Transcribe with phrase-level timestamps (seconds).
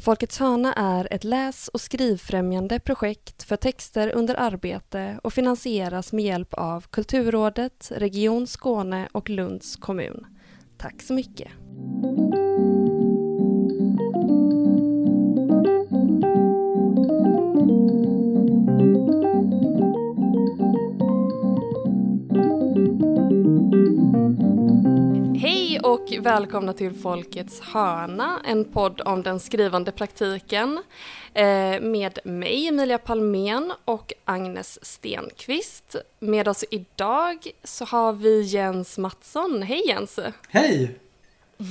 [0.00, 6.24] Folkets hörna är ett läs och skrivfrämjande projekt för texter under arbete och finansieras med
[6.24, 10.26] hjälp av Kulturrådet, Region Skåne och Lunds kommun.
[10.76, 11.48] Tack så mycket.
[25.88, 30.82] Och välkomna till Folkets hörna, en podd om den skrivande praktiken
[31.34, 35.96] eh, med mig, Emilia Palmén och Agnes Stenqvist.
[36.18, 39.62] Med oss idag så har vi Jens Mattsson.
[39.62, 40.18] Hej Jens!
[40.48, 40.98] Hej!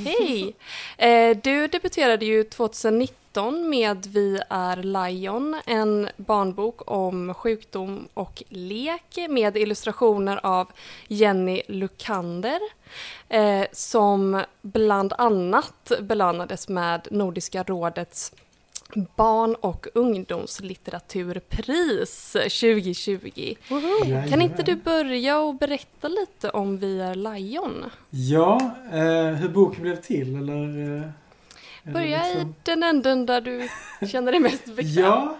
[0.05, 0.55] Hej!
[0.97, 9.17] Eh, du debuterade ju 2019 med Vi är Lion, en barnbok om sjukdom och lek
[9.29, 10.67] med illustrationer av
[11.07, 12.59] Jenny Lukander
[13.29, 18.31] eh, som bland annat belönades med Nordiska rådets
[19.15, 23.55] barn och ungdomslitteraturpris 2020.
[24.29, 27.85] Kan inte du börja och berätta lite om Vi är Lion?
[28.09, 30.97] Ja, eh, hur boken blev till eller?
[30.97, 31.03] Eh,
[31.93, 32.49] Börja liksom...
[32.49, 33.69] i den änden där du
[34.07, 35.03] känner dig mest bekväm.
[35.03, 35.37] ja,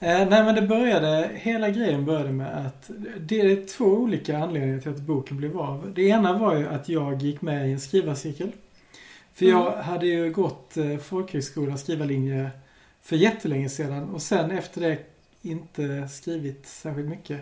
[0.00, 4.80] eh, nej men det började, hela grejen började med att det är två olika anledningar
[4.80, 5.92] till att boken blev av.
[5.94, 8.52] Det ena var ju att jag gick med i en skrivarcirkel.
[9.34, 9.58] För mm.
[9.58, 12.50] jag hade ju gått eh, folkhögskola skrivarlinje
[13.02, 14.98] för jättelänge sedan och sen efter det
[15.42, 17.40] inte skrivit särskilt mycket.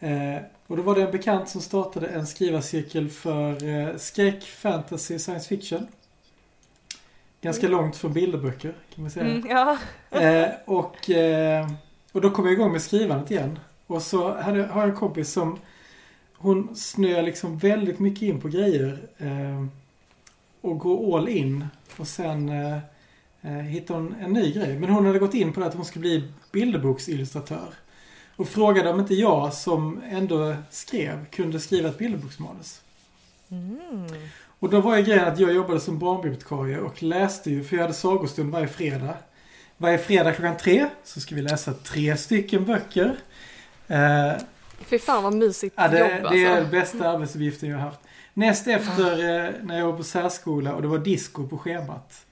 [0.00, 5.18] Eh, och då var det en bekant som startade en skrivarcirkel för eh, skräck, fantasy,
[5.18, 5.86] science fiction.
[7.42, 9.26] Ganska långt från bilderböcker kan man säga.
[9.26, 9.78] Mm, ja.
[10.20, 11.70] eh, och, eh,
[12.12, 13.58] och då kom jag igång med skrivandet igen.
[13.86, 15.58] Och så hade, har jag en kompis som
[16.36, 18.98] hon snöar liksom väldigt mycket in på grejer.
[19.18, 19.66] Eh,
[20.60, 21.66] och går all in.
[21.96, 22.78] Och sen eh,
[23.42, 24.78] eh, hittade hon en ny grej.
[24.78, 27.74] Men hon hade gått in på det att hon skulle bli bilderboksillustratör.
[28.36, 32.82] Och frågade om inte jag som ändå skrev kunde skriva ett bilderboksmanus.
[33.52, 34.06] Mm.
[34.58, 37.82] Och då var ju grejen att jag jobbade som barnbibliotekarie och läste ju, för jag
[37.82, 39.14] hade sagostund varje fredag.
[39.76, 43.16] Varje fredag klockan tre så ska vi läsa tre stycken böcker.
[43.88, 44.32] Eh,
[44.84, 46.34] Fy fan vad mysigt ja, det, jobb alltså.
[46.34, 48.00] Det är den bästa arbetsuppgiften jag har haft.
[48.34, 52.26] Näst efter eh, när jag var på särskola och det var disco på schemat.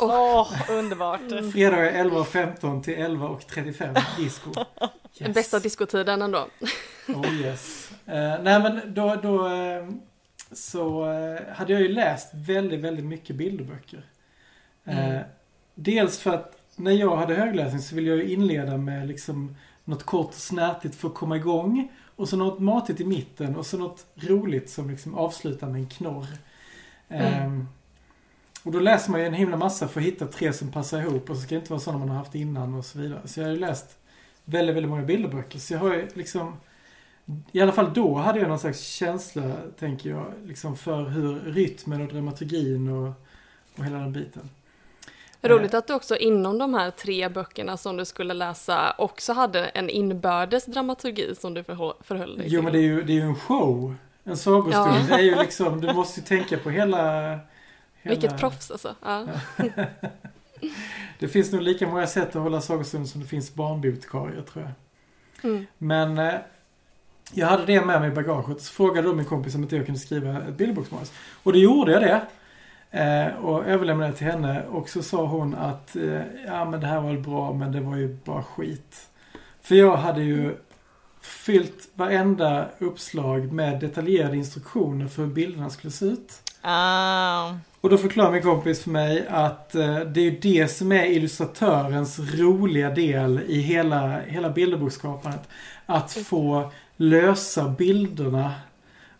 [0.00, 1.20] Åh, oh, underbart.
[1.20, 1.52] Mm.
[1.52, 4.50] Fredagar 11.15 till 11.35 disco.
[4.50, 5.18] Yes.
[5.18, 6.48] Den bästa diskotiden ändå.
[7.08, 7.90] oh yes.
[8.08, 9.90] Uh, nej men då, då uh,
[10.54, 14.04] så uh, hade jag ju läst väldigt, väldigt mycket bilderböcker.
[14.84, 15.24] Mm.
[15.74, 20.02] Dels för att när jag hade högläsning så ville jag ju inleda med liksom något
[20.02, 21.92] kort och snärtigt för att komma igång.
[22.16, 25.88] Och så något matigt i mitten och så något roligt som liksom avslutar med en
[25.88, 26.26] knorr.
[27.08, 27.46] Mm.
[27.46, 27.68] Um,
[28.62, 31.30] och då läser man ju en himla massa för att hitta tre som passar ihop
[31.30, 33.20] och så ska det inte vara sådana man har haft innan och så vidare.
[33.24, 33.98] Så jag har ju läst
[34.44, 35.58] väldigt, väldigt många bilderböcker.
[35.58, 36.56] Så jag har ju liksom
[37.52, 39.42] i alla fall då hade jag någon slags känsla,
[39.78, 43.12] tänker jag, liksom för hur rytmen och dramaturgin och,
[43.78, 44.50] och hela den biten.
[45.42, 49.64] Roligt att du också inom de här tre böckerna som du skulle läsa också hade
[49.64, 52.52] en inbördes dramaturgi som du förhöll dig till.
[52.52, 53.94] Jo men det är ju, det är ju en show.
[54.24, 54.96] En sagostund.
[55.10, 55.16] Ja.
[55.16, 57.38] Det är ju liksom, du måste ju tänka på hela
[58.04, 58.14] Hela...
[58.14, 58.94] Vilket proffs alltså.
[59.02, 59.26] Ja.
[61.18, 64.72] det finns nog lika många sätt att hålla sagostund som det finns barnbibliotekarier tror jag.
[65.50, 65.66] Mm.
[65.78, 66.34] Men eh,
[67.32, 68.62] jag hade det med mig i bagaget.
[68.62, 71.12] Så frågade då min kompis om inte jag kunde skriva ett bilderboksmanus.
[71.42, 72.22] Och det gjorde jag det.
[72.94, 74.62] Eh, och överlämnade det till henne.
[74.70, 77.80] Och så sa hon att eh, ja men det här var väl bra men det
[77.80, 79.08] var ju bara skit.
[79.62, 80.56] För jag hade ju
[81.20, 86.32] fyllt varenda uppslag med detaljerade instruktioner för hur bilderna skulle se ut.
[86.62, 87.54] Ah.
[87.80, 91.04] Och då förklarar min kompis för mig att eh, det är ju det som är
[91.04, 95.48] illustratörens roliga del i hela, hela bilderboksskapandet.
[95.86, 98.54] Att få lösa bilderna.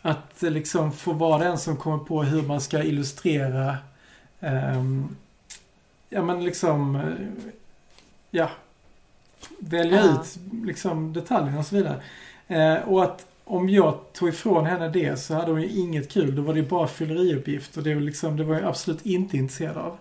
[0.02, 3.76] Att liksom få vara den som kommer på hur man ska illustrera
[4.40, 5.16] um,
[6.08, 7.02] Ja men liksom eh,
[8.30, 8.50] Ja
[9.58, 10.12] Välja ja.
[10.12, 12.00] ut liksom detaljerna och så vidare.
[12.50, 16.36] Uh, och att om jag tog ifrån henne det så hade hon ju inget kul.
[16.36, 19.36] Då var det ju bara fylleriuppgift och det var, liksom, det var jag absolut inte
[19.36, 19.98] intresserad av.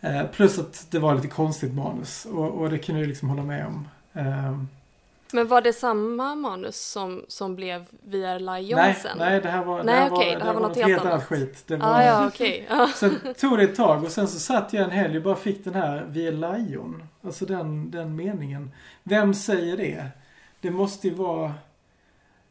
[0.00, 3.42] Eh, plus att det var lite konstigt manus och, och det kunde jag liksom hålla
[3.42, 3.88] med om.
[4.12, 4.58] Eh,
[5.34, 9.18] men var det samma manus som, som blev Vi är Lion nej, sen?
[9.18, 11.12] Nej, det här var, nej, det här okay, var, det här var, något helt annat.
[11.12, 11.64] annat skit.
[11.66, 12.62] Det var, ah, ja, okay.
[12.94, 15.64] sen tog det ett tag och sen så satt jag en helg och bara fick
[15.64, 17.08] den här Vi är Lion.
[17.22, 18.70] Alltså den, den meningen.
[19.02, 20.06] Vem säger det?
[20.60, 21.52] Det måste ju vara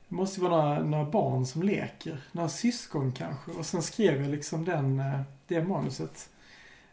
[0.07, 2.18] det måste vara några, några barn som leker.
[2.31, 3.51] Några syskon kanske.
[3.51, 6.29] Och sen skrev jag liksom den, eh, det manuset.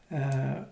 [0.09, 0.63] Eh,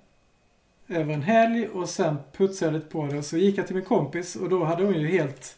[0.88, 3.23] över en helg och sen putsade jag lite på det.
[3.23, 5.56] Så gick jag till min kompis och då hade hon ju helt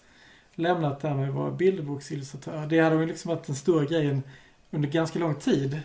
[0.55, 2.67] lämnat det här med att vara bilderboksillustratör.
[2.67, 4.23] Det hade hon liksom varit den stora grejen
[4.71, 5.81] under ganska lång tid.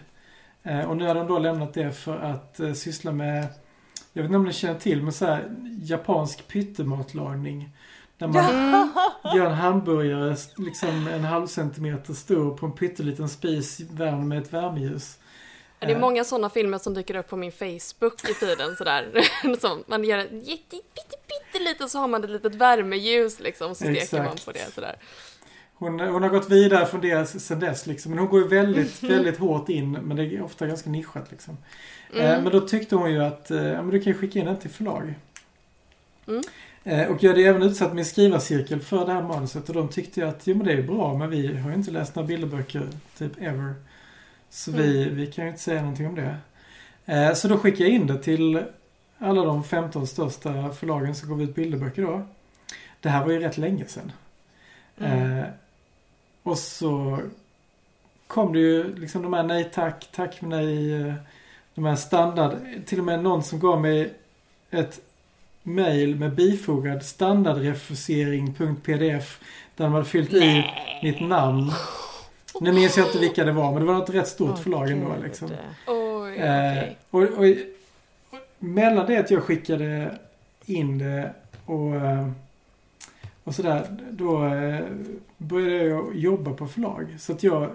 [0.63, 3.47] Eh, och nu hade hon då lämnat det för att eh, syssla med,
[4.13, 7.69] jag vet inte om ni känner till, men så här japansk pyttematlagning.
[8.17, 8.45] Där man
[9.35, 14.53] gör en hamburgare liksom en halv centimeter stor på en pytteliten spis värmd med ett
[14.53, 15.19] värmeljus.
[15.79, 19.11] Det är många sådana filmer som dyker upp på min Facebook i tiden sådär.
[19.61, 20.77] Så man gör en jätte,
[21.27, 24.25] pytteliten så har man ett litet värmeljus liksom så steker Exakt.
[24.25, 24.95] man på det sådär.
[25.77, 28.11] Hon, hon har gått vidare från det sen dess liksom.
[28.11, 29.91] Men hon går ju väldigt, väldigt hårt in.
[29.91, 31.57] Men det är ofta ganska nischat liksom.
[32.13, 32.43] Eh, Mm.
[32.43, 34.57] men då tyckte hon ju att eh, ja, men du kan ju skicka in den
[34.57, 35.13] till förlag.
[36.27, 36.41] Mm.
[36.83, 39.69] Eh, och jag hade även utsatt min skrivarcirkel för det här manuset.
[39.69, 41.91] Och de tyckte ju att jo men det är bra men vi har ju inte
[41.91, 42.87] läst några bilderböcker
[43.17, 43.73] typ ever.
[44.55, 46.37] Så vi, vi kan ju inte säga någonting om det.
[47.05, 48.63] Eh, så då skickade jag in det till
[49.17, 52.27] alla de 15 största förlagen som gav ut bilderböcker då.
[52.99, 54.11] Det här var ju rätt länge sedan.
[54.97, 55.39] Mm.
[55.39, 55.45] Eh,
[56.43, 57.19] och så
[58.27, 61.01] kom det ju liksom de här nej tack, tack nej.
[61.01, 61.13] eh,
[61.75, 64.13] De här standard, till och med någon som gav mig
[64.71, 64.99] ett
[65.63, 69.39] mail med bifogad standardrefusering.pdf
[69.75, 70.65] där de hade fyllt i
[71.03, 71.71] mitt namn.
[72.61, 74.91] Nu minns jag inte vilka det var men det var något rätt stort Åh, förlag
[74.91, 75.49] ändå liksom.
[75.87, 76.05] Oj,
[76.37, 77.45] Eh, och, och,
[78.29, 80.17] och mellan det att jag skickade
[80.65, 81.33] in det
[81.65, 82.29] och, eh,
[83.43, 84.79] och sådär, då eh,
[85.37, 87.15] började jag jobba på förlag.
[87.19, 87.69] Så att jag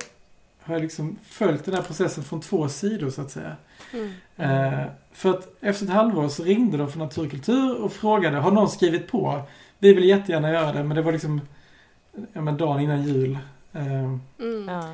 [0.63, 3.57] har liksom följt den här processen från två sidor så att säga.
[3.93, 4.13] Mm.
[4.37, 8.71] Eh, för att efter ett halvår så ringde de från Naturkultur och frågade, har någon
[8.71, 9.43] skrivit på?
[9.79, 11.41] Vi vill jättegärna göra det, men det var liksom
[12.33, 13.39] ja, men dagen innan jul.
[13.73, 14.69] Eh, Mm.
[14.69, 14.85] Ja.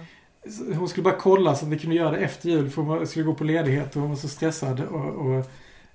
[0.74, 3.24] Hon skulle bara kolla så att vi kunde göra det efter jul för hon skulle
[3.24, 4.80] gå på ledighet och hon var så stressad.
[4.80, 5.44] Och, och,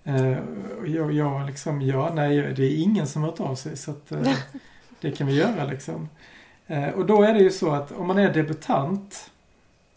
[0.03, 0.37] eh,
[0.79, 3.91] och jag, jag liksom, ja, nej, det är ingen som har hört av sig så
[3.91, 4.33] att eh,
[5.01, 6.09] det kan vi göra liksom.
[6.67, 9.31] Eh, och då är det ju så att om man är debutant,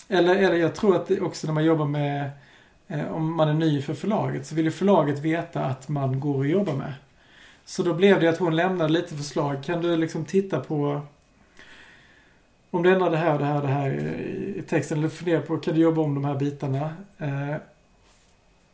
[0.09, 2.31] eller, eller jag tror att också när man jobbar med,
[3.11, 6.51] om man är ny för förlaget, så vill ju förlaget veta att man går att
[6.51, 6.93] jobba med.
[7.65, 9.65] Så då blev det att hon lämnade lite förslag.
[9.65, 11.03] Kan du liksom titta på
[12.75, 13.91] om du ändrar det här och det här och det här
[14.57, 16.91] i texten eller funderar på kan du jobba om de här bitarna.
[17.19, 17.57] Eh,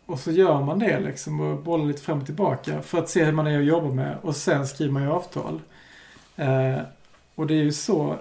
[0.06, 3.24] och så gör man det liksom och bollar lite fram och tillbaka för att se
[3.24, 5.60] hur man är att jobba med och sen skriver man ju avtal.
[6.36, 6.78] Eh,
[7.34, 8.16] och det är ju så,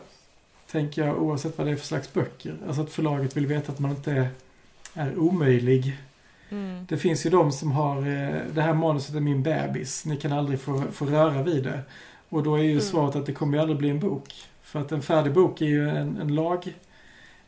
[0.72, 2.56] tänker jag, oavsett vad det är för slags böcker.
[2.68, 4.30] Alltså att förlaget vill veta att man inte är,
[4.94, 5.98] är omöjlig.
[6.50, 6.86] Mm.
[6.90, 10.34] Det finns ju de som har, eh, det här manuset är min bebis, ni kan
[10.34, 11.80] aldrig få, få röra vid det.
[12.30, 12.82] Och då är ju Mm.
[12.82, 14.34] svaret att det kommer ju aldrig bli en bok.
[14.70, 16.74] För att en färdig bok är ju en, en lag,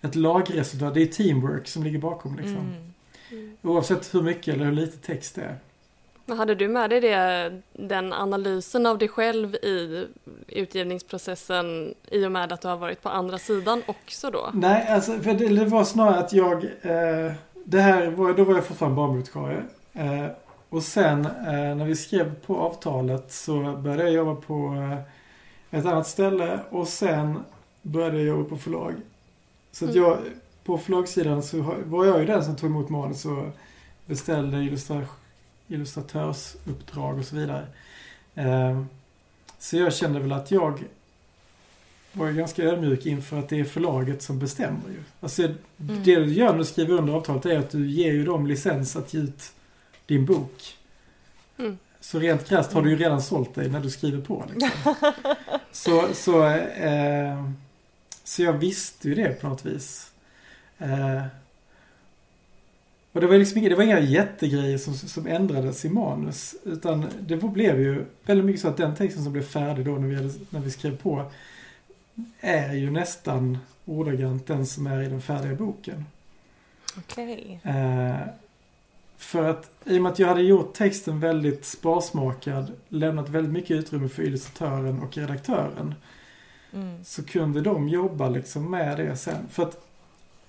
[0.02, 2.58] ett lagresultat, det är teamwork som ligger bakom liksom.
[2.58, 2.94] Mm.
[3.32, 3.58] Mm.
[3.62, 5.56] Oavsett hur mycket eller hur lite text det är.
[6.26, 10.08] Men hade du med dig det, den analysen av dig själv i
[10.48, 14.50] utgivningsprocessen i och med att du har varit på andra sidan också då?
[14.54, 17.32] Nej, alltså för det, det var snarare att jag, eh,
[17.64, 19.64] det här var, då var jag fortfarande barnbibliotekarie.
[19.94, 20.26] Eh,
[20.70, 25.00] och sen eh, när vi skrev på avtalet så började jag jobba på eh,
[25.72, 27.44] ett annat ställe och sen
[27.82, 28.94] började jag jobba på förlag.
[29.72, 30.04] Så att Mm.
[30.04, 30.18] jag,
[30.64, 33.46] på förlagssidan så var jag ju den som tog emot manus och
[34.06, 35.06] beställde illustra,
[35.68, 37.68] illustratörsuppdrag och så vidare.
[38.36, 38.84] Eh,
[39.60, 40.84] så jag kände väl att jag
[42.14, 45.04] var ju ganska ödmjuk inför att det är förlaget som bestämmer ju.
[45.20, 45.42] Alltså
[45.78, 48.96] det du gör när du skriver under avtalet är att du ger ju dem licens
[48.96, 49.52] att ge ut
[50.06, 50.78] din bok.
[51.58, 51.78] Mm.
[52.02, 54.46] Så rent krasst har du ju redan sålt dig när du skriver på.
[54.54, 54.96] Liksom.
[55.72, 57.46] så, så, eh,
[58.24, 60.12] så jag visste ju det på något vis.
[60.78, 61.26] Eh,
[63.12, 66.56] och det var liksom inga, det var inga jättegrejer som, som ändrades i manus.
[66.64, 70.08] Utan det blev ju väldigt mycket så att den texten som blev färdig då när
[70.08, 71.32] vi, hade, när vi skrev på
[72.40, 76.06] är ju nästan ordagrant den som är i den färdiga boken.
[76.98, 77.60] Okej.
[77.64, 78.16] Eh,
[79.22, 83.72] för att i och med att jag hade gjort texten väldigt sparsmakad, lämnat väldigt mycket
[83.72, 85.96] utrymme för illustratören och redaktören,
[86.74, 87.04] Mm.
[87.04, 89.48] så kunde de jobba liksom med det sen.
[89.50, 89.86] För att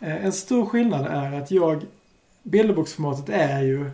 [0.00, 1.84] eh, en stor skillnad är att jag,
[2.42, 3.90] bilderboksformatet är ju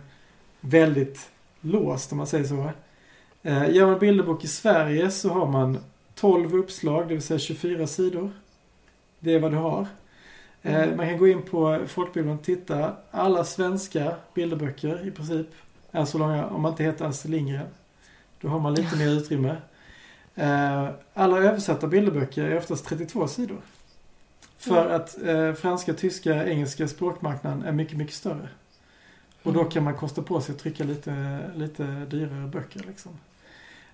[0.61, 1.29] väldigt
[1.61, 2.69] låst om man säger så.
[3.43, 5.77] Eh, gör man bilderbok i Sverige så har man
[6.15, 8.31] 12 uppslag, det vill säga 24 sidor.
[9.19, 9.87] Det är vad du har.
[10.63, 10.97] Eh, Mm.
[10.97, 12.93] man kan gå in på folkbildningen och titta.
[13.11, 15.47] Alla svenska bilderböcker i princip
[15.91, 17.67] är så långa, om man inte heter Astrid Lindgren.
[18.41, 19.55] Då har man lite mer utrymme.
[20.35, 23.57] Eh, alla översatta bilderböcker är oftast 32 sidor.
[24.57, 24.95] För Mm.
[24.95, 28.49] att eh, franska, tyska, engelska språkmarknaden är mycket, mycket större.
[29.43, 29.71] Och då Mm.
[29.71, 32.81] kan man kosta på sig att trycka lite, lite dyrare böcker.
[32.87, 33.11] Liksom.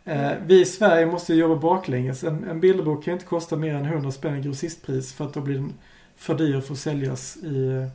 [0.05, 2.24] Eh, vi i Sverige måste jobba baklänges.
[2.24, 5.41] En, en bilderbok kan inte kosta mer än 100 spänn i grossistpris för att då
[5.41, 5.74] blir den
[6.17, 7.88] för dyr för att säljas i,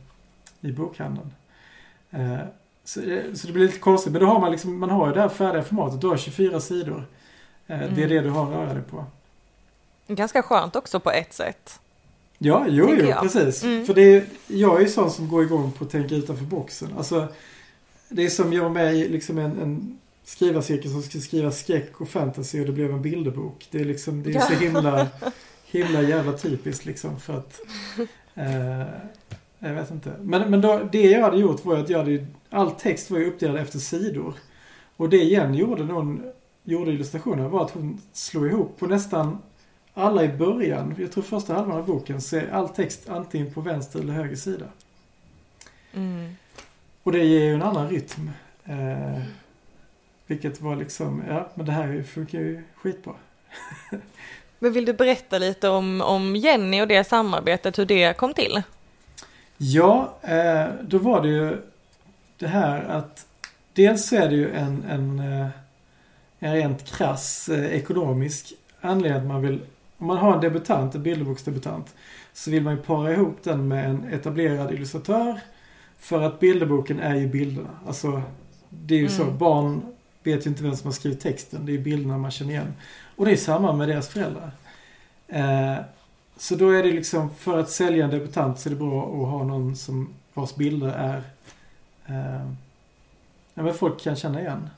[0.61, 1.31] i bokhandeln.
[2.11, 2.37] Eh,
[2.83, 4.11] så, det- så det blir lite konstigt.
[4.11, 6.01] Men då har man liksom, man har ju det här färdiga formatet.
[6.01, 7.05] Du har 24 sidor.
[7.67, 8.09] Eh, Det är Mm.
[8.09, 9.05] det du har att röra dig på.
[10.07, 11.79] Ganska skönt också på ett sätt.
[12.37, 13.21] Ja, jo, jo, jag.
[13.21, 13.63] precis.
[13.63, 13.85] Mm.
[13.85, 16.89] För det är, jag är ju sån som går igång på att tänka utanför boxen.
[16.97, 17.27] Alltså,
[18.09, 22.01] det är som jag var med i liksom en, en skrivarcirkel som skulle skriva skräck
[22.01, 23.67] och fantasy och det blev en bilderbok.
[23.71, 25.07] Det är liksom, det är så himla,
[25.71, 27.61] himla jävla typiskt liksom för att
[28.35, 28.85] eh,
[29.59, 30.13] jag vet inte.
[30.21, 33.25] Men, men då, det jag hade gjort var att jag hade, all text var ju
[33.25, 34.33] uppdelad efter sidor.
[34.97, 36.23] Och det igen gjorde någon,
[36.63, 39.37] gjorde illustrationen var att hon slog ihop på nästan
[39.93, 43.61] alla i början, jag tror första halvan av boken, så är all text antingen på
[43.61, 44.65] vänster eller höger sida.
[45.93, 46.33] Mm.
[47.03, 48.31] Och det ger ju en annan rytm.
[48.65, 49.21] Eh,
[50.27, 53.13] vilket var liksom, ja men det här funkar ju skitbra.
[54.63, 58.61] Men vill du berätta lite om, om Jenny och det samarbetet, hur det kom till?
[59.57, 61.57] Ja, eh, då var det ju
[62.37, 63.25] det här att
[63.73, 65.47] dels så är det ju en, en, eh,
[66.39, 69.61] en rent krass eh, ekonomisk anledning att man vill,
[69.97, 71.95] om man har en debutant, en bilderboksdebutant,
[72.33, 75.39] så vill man ju para ihop den med en etablerad illustratör.
[75.99, 77.69] För att bilderboken är ju bilderna.
[77.87, 78.21] Alltså,
[78.69, 79.37] det är ju så, Mm.
[79.37, 79.81] barn
[80.23, 82.73] vet ju inte vem som har skrivit texten, det är ju bilderna man känner igen.
[83.21, 84.51] Och det är samma med deras föräldrar.
[85.27, 85.75] Eh,
[86.37, 89.29] så då är det liksom, för att sälja en debutant så är det bra att
[89.29, 91.23] ha någon som vars bilder är
[92.05, 92.45] eh,
[93.53, 94.69] ja, men folk kan känna igen.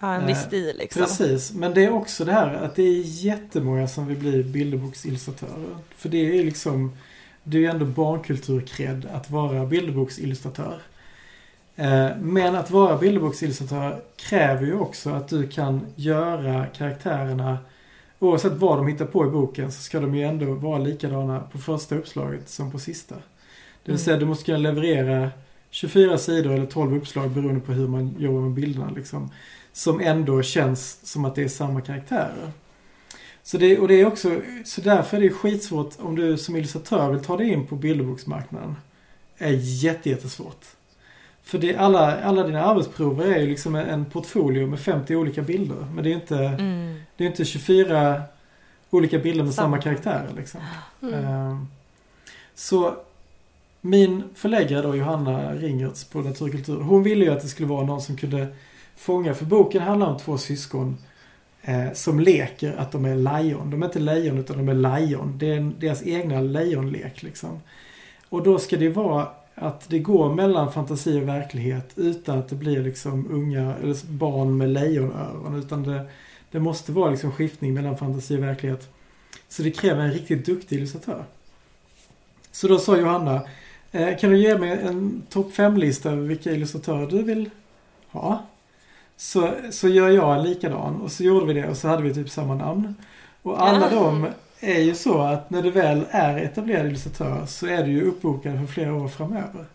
[0.00, 1.02] Ja, en viss Eh, stil liksom.
[1.02, 5.76] Precis, men det är också det här att det är jättemånga som vill bli bilderboksillustratörer.
[5.96, 6.96] För det är liksom,
[7.42, 10.82] det är ju ändå barnkulturkred att vara bilderboksillustratör.
[11.78, 17.58] Eh, Men att vara bilderboksillustratör kräver ju också att du kan göra karaktärerna
[18.20, 21.58] Oavsett vad de hittar på i boken så ska de ju ändå vara likadana på
[21.58, 23.14] första uppslaget som på sista.
[23.14, 23.20] Det
[23.84, 23.98] vill Mm.
[24.04, 25.30] säga du måste kunna leverera
[25.70, 29.30] 24 sidor eller 12 uppslag beroende på hur man jobbar med bilderna liksom.
[29.72, 32.50] Som ändå känns som att det är samma karaktärer.
[33.42, 37.10] Så, det, och det är också, så därför är det skitsvårt om du som illustratör
[37.12, 38.76] vill ta dig in på bilderboksmarknaden.
[39.38, 39.52] är
[39.84, 40.64] jätte, jättesvårt.
[41.48, 45.86] För det, alla, alla dina arbetsprover är ju liksom en, portfolio med 50 olika bilder.
[45.94, 47.00] Men det är inte, Mm.
[47.16, 48.22] det är inte 24
[48.90, 49.82] olika bilder med samma, Samma.
[49.82, 50.60] karaktärer liksom.
[51.02, 51.14] Mm.
[51.24, 51.66] Ehm,
[52.54, 52.94] Så
[53.80, 58.00] min förläggare då, Johanna Ringertz på Naturkultur, hon ville ju att det skulle vara någon
[58.02, 58.46] som kunde
[58.96, 60.96] fånga, för boken handlar om två syskon
[61.62, 63.70] eh, som leker att de är lejon.
[63.70, 65.38] De är inte lejon utan de är lejon.
[65.38, 67.60] Det är deras egna lejonlek liksom.
[68.28, 69.28] Och då ska det vara
[69.60, 74.56] att det går mellan fantasi och verklighet utan att det blir liksom unga, eller barn
[74.56, 75.54] med lejonöron.
[75.58, 76.06] Utan det,
[76.50, 78.88] det måste vara liksom skiftning mellan fantasi och verklighet.
[79.48, 81.24] Så det kräver en riktigt duktig illustratör.
[82.52, 83.42] Så då sa Johanna,
[83.92, 87.50] eh, kan du ge mig en topp 5-lista över vilka illustratörer du vill
[88.10, 88.46] ha?
[89.16, 92.14] Så, så gör jag en likadan och så gjorde vi det och så hade vi
[92.14, 92.94] typ samma namn.
[93.42, 94.00] Och alla Ja.
[94.00, 94.26] de
[94.60, 98.58] är ju så att när du väl är etablerad illustratör så är du ju uppbokad
[98.58, 99.66] för flera år framöver.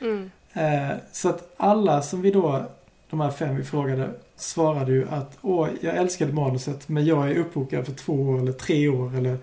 [0.00, 0.30] Mm.
[0.52, 2.64] Eh, så att alla som vi då,
[3.10, 7.38] de här fem vi frågade, svarade ju att åh, jag älskade manuset men jag är
[7.38, 9.38] uppbokad för två år eller tre år eller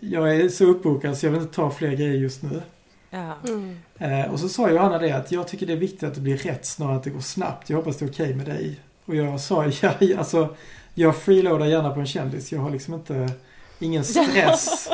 [0.00, 2.62] jag är så uppbokad så jag vill inte ta fler grejer just nu.
[3.10, 3.34] Ja.
[3.48, 3.78] Mm.
[3.98, 6.36] Eh, och så sa Johanna det att jag tycker det är viktigt att det blir
[6.36, 7.70] rätt snarare än att det går snabbt.
[7.70, 8.80] Jag hoppas det är okej med dig.
[9.04, 10.56] Och jag sa ja, alltså
[10.94, 12.52] jag freeloadar gärna på en kändis.
[12.52, 13.30] Jag har liksom inte,
[13.78, 14.88] ingen stress.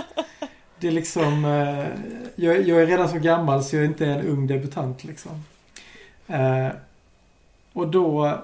[0.79, 1.87] Det är liksom, eh,
[2.37, 5.45] jag, jag är redan så gammal så jag är inte en ung debutant liksom.
[6.27, 6.69] Eh,
[7.73, 8.39] och då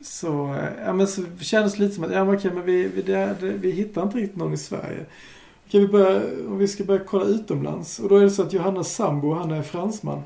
[0.00, 3.02] så, ja men så kändes det lite som att, ja men okej men vi, vi,
[3.02, 5.06] det, det, vi hittar inte riktigt någon i Sverige.
[5.70, 7.98] Kan vi börja, om vi ska börja kolla utomlands.
[7.98, 10.22] Och då är det så att Johannas sambo, han är fransman.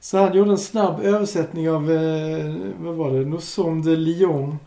[0.00, 4.58] Så han gjorde en snabb översättning av, eh, vad var det, Nous sommes de Lyon.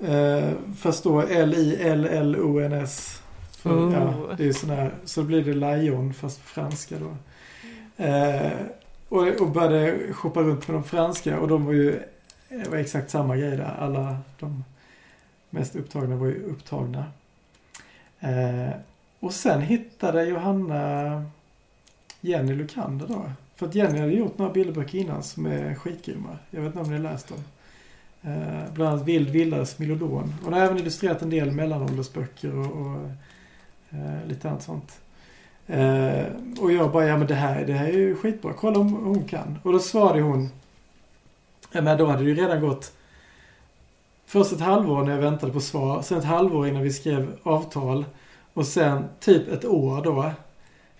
[0.00, 3.22] Eh, fast då L-I-L-L-O-N-S.
[3.64, 3.92] Oh.
[3.92, 7.16] ja, det är sån här, så blir det Lion fast på franska då.
[8.04, 8.52] Eh,
[9.08, 12.02] och, och började shoppa runt med de franska och de var ju,
[12.48, 13.76] det var exakt samma grej där.
[13.78, 14.64] Alla de
[15.50, 17.04] mest upptagna var ju upptagna.
[18.20, 18.70] Eh,
[19.20, 21.24] och sen hittade Johanna
[22.20, 23.30] Jenny Lukander då.
[23.56, 26.38] För att Jenny hade gjort några bilderböcker innan som är skitgrymma.
[26.50, 27.44] Jag vet inte om ni har läst dem.
[28.22, 30.34] Eh, bland annat Vild Vildares Milodon.
[30.44, 33.10] Hon har även illustrerat en del mellanåldersböcker och, och
[33.90, 35.00] eh, lite annat sånt.
[35.66, 36.24] Eh,
[36.60, 38.52] och jag bara, ja men det här, det här är ju skitbra.
[38.52, 39.58] Kolla om hon kan.
[39.62, 40.48] Och då svarade hon.
[41.72, 42.92] Ja, men då hade det ju redan gått
[44.26, 46.02] först ett halvår när jag väntade på svar.
[46.02, 48.04] Sen ett halvår innan vi skrev avtal.
[48.54, 50.32] Och sen typ ett år då.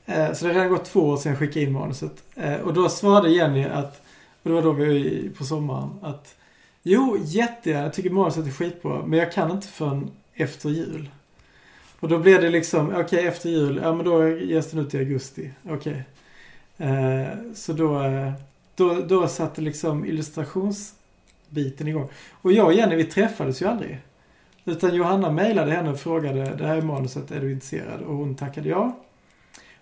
[0.07, 2.23] Eh, så det har redan gått två år sedan jag skickade in manuset.
[2.35, 4.03] Eh, och då svarade Jenny att,
[4.43, 6.35] och det var då vi var på sommaren, att
[6.83, 7.85] Jo, jättegärna.
[7.85, 9.07] Jag tycker manuset är skitbra.
[9.07, 11.11] Men jag kan inte förrän efter jul.
[12.01, 14.95] Och då blev det liksom, okej okay, efter jul, ja men då ges den ut
[14.95, 15.51] i augusti.
[15.69, 16.05] Okej.
[16.77, 16.89] Okay.
[16.89, 18.33] Eh, så då, eh,
[18.75, 22.09] då, då satte liksom illustrationsbiten igång.
[22.31, 24.01] Och jag och Jenny, vi träffades ju aldrig.
[24.65, 28.01] Utan Johanna mejlade henne och frågade, det här är manuset, är du intresserad?
[28.01, 28.97] Och hon tackade ja.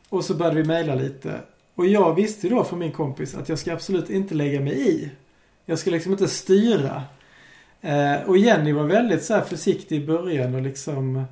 [0.09, 1.41] Och så började vi mejla lite.
[1.75, 5.11] Och jag visste då från min kompis att jag ska absolut inte lägga mig i.
[5.71, 7.03] Jag ska liksom inte styra.
[7.81, 11.25] Eh, och Jenny var väldigt så försiktig i början och liksom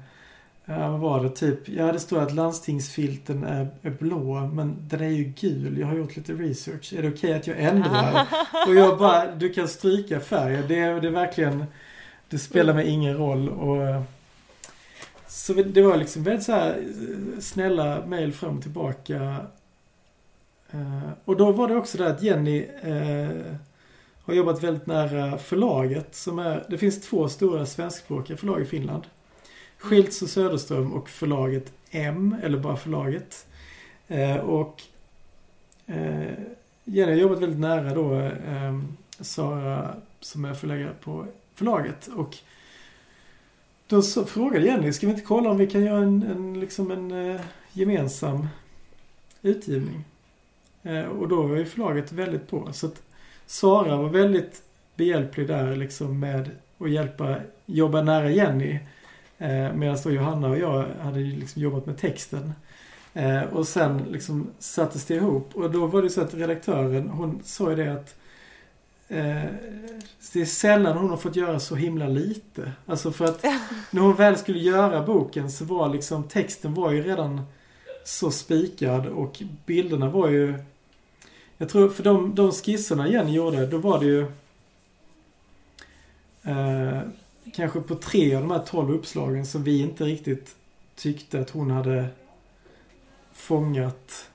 [0.64, 1.30] Ja, vad var det?
[1.30, 5.78] Typ, ja det står att landstingsfilten är, är blå men den är ju gul.
[5.78, 6.92] Jag har gjort lite research.
[6.92, 8.26] Är det okej okay att jag ändrar?
[8.68, 10.64] och jag bara, du kan stryka färgen.
[10.68, 11.64] Det, det är verkligen,
[12.28, 13.48] det spelar mig ingen roll.
[13.48, 14.02] Och,
[15.26, 16.84] så det var liksom väldigt så här
[17.40, 19.36] snälla mejl fram och tillbaka.
[20.74, 23.30] Uh, och då var det också det att Jenny uh,
[24.26, 29.02] har jobbat väldigt nära förlaget som är, det finns två stora svenskspråkiga förlag i Finland.
[29.78, 33.46] Schiltz och Söderström och förlaget M, eller bara förlaget.
[34.08, 34.82] Eh, och
[35.86, 36.32] eh,
[36.84, 38.80] Jenny har jobbat väldigt nära då eh,
[39.20, 42.06] Sara som är förläggare på förlaget.
[42.06, 42.36] Och
[43.86, 46.90] då så frågade Jenny, ska vi inte kolla om vi kan göra en, en, liksom
[46.90, 47.40] en eh,
[47.72, 48.48] gemensam
[49.42, 50.04] utgivning?
[50.82, 52.72] Eh, och då var ju förlaget väldigt på.
[52.72, 53.02] Så att
[53.46, 54.62] Sara var väldigt
[54.96, 57.36] behjälplig där liksom med att hjälpa,
[57.66, 58.78] jobba nära Jenny.
[59.38, 62.52] Eh, Medan då Johanna och jag hade liksom jobbat med texten.
[63.14, 65.50] Eh, och sen liksom sattes det ihop.
[65.54, 68.14] Och då var det så att redaktören, hon sa ju det att
[69.08, 69.50] eh,
[70.32, 72.72] det är sällan hon har fått göra så himla lite.
[72.86, 73.44] Alltså för att
[73.90, 77.42] när hon väl skulle göra boken så var liksom texten var ju redan
[78.04, 80.54] så spikad och bilderna var ju
[81.58, 84.20] jag tror för de, de skisserna Jenny gjorde, då var det ju
[86.42, 87.00] eh,
[87.52, 90.56] kanske på tre av de här tolv uppslagen som vi inte riktigt
[90.96, 92.06] tyckte att hon hade
[93.32, 94.30] fångat.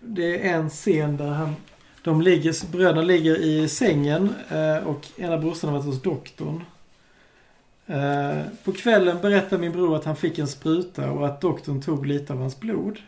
[0.00, 1.54] Det är en scen där han,
[2.02, 6.64] de ligger, bröderna ligger i sängen eh, och ena brorsan har varit hos doktorn.
[7.86, 12.06] Eh, på kvällen berättar min bror att han fick en spruta och att doktorn tog
[12.06, 12.98] lite av hans blod.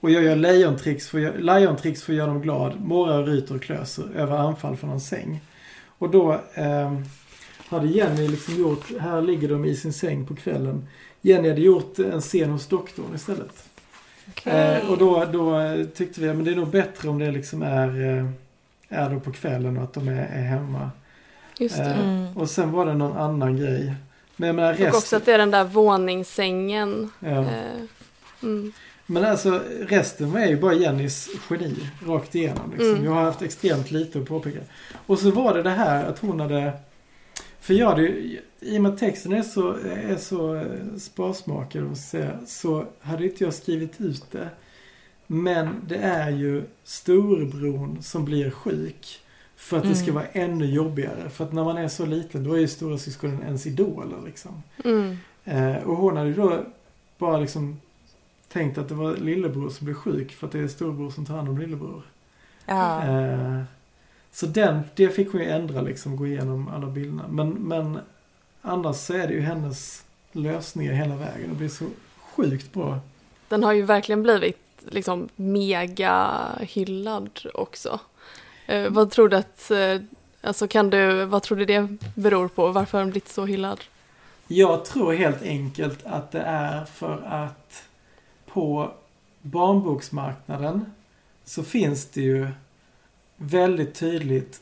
[0.00, 2.80] Och jag gör lejontricks för, lejontricks för att göra dem glad.
[2.80, 5.40] Morrar, ryter och klöser över anfall från hans säng.
[5.98, 7.00] Och då eh,
[7.68, 10.86] hade Jenny liksom gjort, här ligger de i sin säng på kvällen.
[11.20, 13.64] Jenny hade gjort en scen hos doktorn istället.
[14.30, 14.52] Okay.
[14.52, 15.60] Eh, och då, då
[15.94, 18.26] tyckte vi att det är nog bättre om det liksom är, eh,
[18.88, 20.90] är då på kvällen och att de är, är hemma.
[21.58, 21.84] Just det.
[21.84, 22.36] Eh, mm.
[22.36, 23.94] Och sen var det någon annan grej.
[24.36, 24.88] Men jag menar, resten...
[24.88, 27.10] Och också att det är den där våningssängen.
[27.20, 27.28] Ja.
[27.28, 27.80] Eh,
[28.42, 28.72] mm.
[29.10, 32.70] Men alltså resten är ju bara Jennys geni rakt igenom.
[32.70, 32.90] Liksom.
[32.90, 33.04] Mm.
[33.04, 34.58] Jag har haft extremt lite att påpeka.
[35.06, 36.72] Och så var det det här att hon hade
[37.68, 41.98] för jag hade ju, i och med att texten är så, är så eh, sparsmakad
[41.98, 44.48] säga, så hade inte jag skrivit ut det.
[45.26, 49.20] Men det är ju storebron som blir sjuk.
[49.56, 49.92] För att mm.
[49.92, 50.14] det ska mm.
[50.14, 51.30] vara ännu jobbigare.
[51.30, 54.62] För att när man är så liten då är ju storasyskonen ens idoler liksom.
[54.84, 55.16] Mm.
[55.44, 56.64] Eh, och hon hade ju då
[57.18, 57.80] bara liksom
[58.48, 61.36] tänkt att det var lillebror som blev sjuk för att det är storebror som tar
[61.36, 62.02] hand om lillebror.
[62.66, 63.04] Ja.
[63.04, 63.62] Eh,
[64.32, 67.24] så den, det fick hon ju ändra liksom, gå igenom alla bilderna.
[67.28, 67.98] Men, men
[68.62, 71.48] annars så är det ju hennes lösningar hela vägen.
[71.48, 71.86] Det blir så
[72.18, 73.00] sjukt bra.
[73.48, 74.58] Den har ju verkligen blivit
[74.88, 78.00] liksom mega hyllad också.
[78.66, 80.00] Eh, vad tror du att, eh,
[80.40, 82.68] alltså kan du, vad tror du det beror på?
[82.68, 83.80] Varför har den blivit så hyllad?
[84.46, 87.87] Jag tror helt enkelt att det är för att
[88.52, 88.92] på
[89.42, 90.84] barnboksmarknaden
[91.44, 92.48] så finns det ju
[93.36, 94.60] väldigt tydligt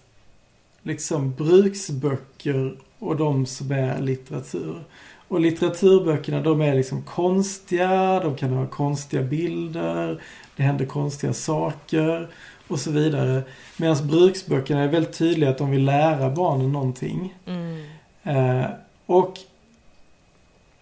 [0.82, 4.84] liksom bruksböcker och de som är litteratur.
[5.28, 10.22] Och litteraturböckerna de är liksom konstiga, de kan ha konstiga bilder,
[10.56, 12.28] det händer konstiga saker
[12.68, 13.42] och så vidare.
[13.76, 17.34] Medan bruksböckerna är väldigt tydliga att de vill lära barnen någonting.
[17.46, 17.84] Mm.
[18.22, 18.70] Eh,
[19.06, 19.38] och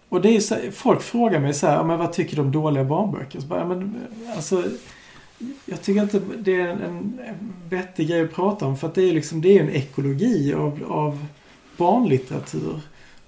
[0.09, 2.83] och det är så, folk frågar mig så här, men vad tycker du om dåliga
[2.83, 3.39] barnböcker?
[3.39, 4.63] Så bara, men, alltså,
[5.65, 9.09] jag tycker inte det är en, en vettig grej att prata om för att det
[9.09, 11.25] är liksom, det är en ekologi av, av
[11.77, 12.79] barnlitteratur.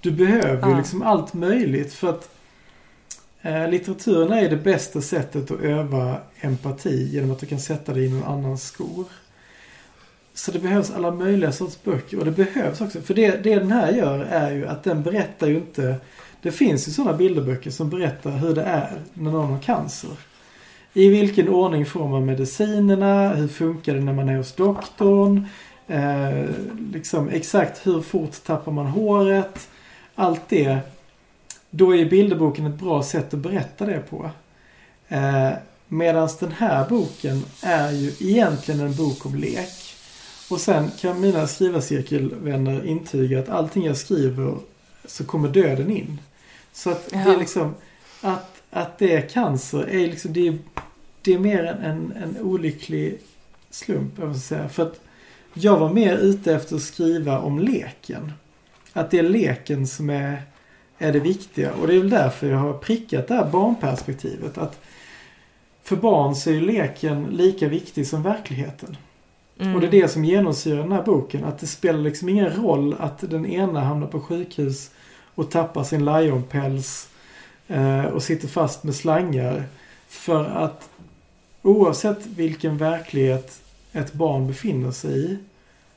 [0.02, 2.30] Du behöver ju liksom allt möjligt för att
[3.42, 8.06] eh, litteraturen är det bästa sättet att öva empati genom att du kan sätta dig
[8.06, 9.06] i någon annans skor.
[10.34, 13.02] Så det behövs alla möjliga sorts böcker och det behövs också.
[13.02, 15.96] För det, det den här gör är ju att den berättar ju inte
[16.42, 20.10] det finns ju sådana bilderböcker som berättar hur det är när någon har cancer.
[20.94, 23.30] I vilken ordning får man medicinerna?
[23.30, 25.48] Hur funkar det när man är hos doktorn?
[25.88, 26.46] Eh,
[26.94, 29.68] liksom exakt hur fort tappar man håret?
[30.16, 30.80] Allt det.
[31.70, 34.30] Då är bilderboken ett bra sätt att berätta det på.
[35.08, 35.52] Eh,
[35.88, 39.96] Medan den här boken är ju egentligen en bok om lek.
[40.50, 44.56] Och sen kan mina skrivarcirkelvänner intyga att allting jag skriver
[45.08, 46.20] så kommer döden in.
[46.74, 47.76] Så att det är liksom
[48.22, 50.58] att, att det är cancer är liksom det är,
[51.22, 53.20] det är mer en, en olycklig
[53.70, 54.70] slump, jag måste säga.
[54.70, 55.00] För att
[55.54, 58.32] jag var mer ute efter att skriva om leken.
[58.94, 60.42] Att det är leken som är,
[60.98, 61.74] är det viktiga.
[61.74, 64.58] Och det är väl därför jag har prickat det här barnperspektivet.
[64.58, 64.80] Att
[65.84, 68.98] för barn så är ju leken lika viktig som verkligheten.
[69.60, 69.76] Mm.
[69.76, 71.44] Och det är det som genomsyrar den här boken.
[71.44, 74.92] Att det spelar liksom ingen roll att den ena hamnar på sjukhus
[75.38, 77.10] och tappar sin lejonpäls
[77.68, 79.64] eh, och sitter fast med slangar.
[80.08, 80.90] För att
[81.62, 85.38] oavsett vilken verklighet ett barn befinner sig i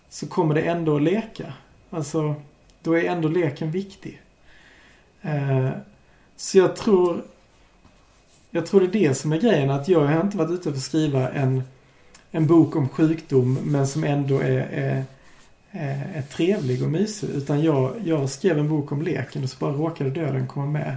[0.09, 1.53] så kommer det ändå att leka.
[1.91, 2.35] Alltså,
[2.83, 4.21] då är ändå leken viktig.
[5.23, 5.71] Eh,
[6.37, 7.23] så jag tror
[8.51, 9.71] jag tror det är det som är grejen.
[9.71, 11.63] Att jag har inte varit ute för att skriva en,
[12.31, 15.05] en bok om sjukdom men som ändå är, är
[15.73, 17.29] eh, är trevlig och mysig.
[17.31, 20.97] Utan jag, jag skrev en bok om leken och så bara råkade döden komma med.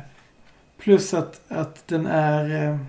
[0.78, 2.50] Plus att, att den är...
[2.56, 2.80] Eh,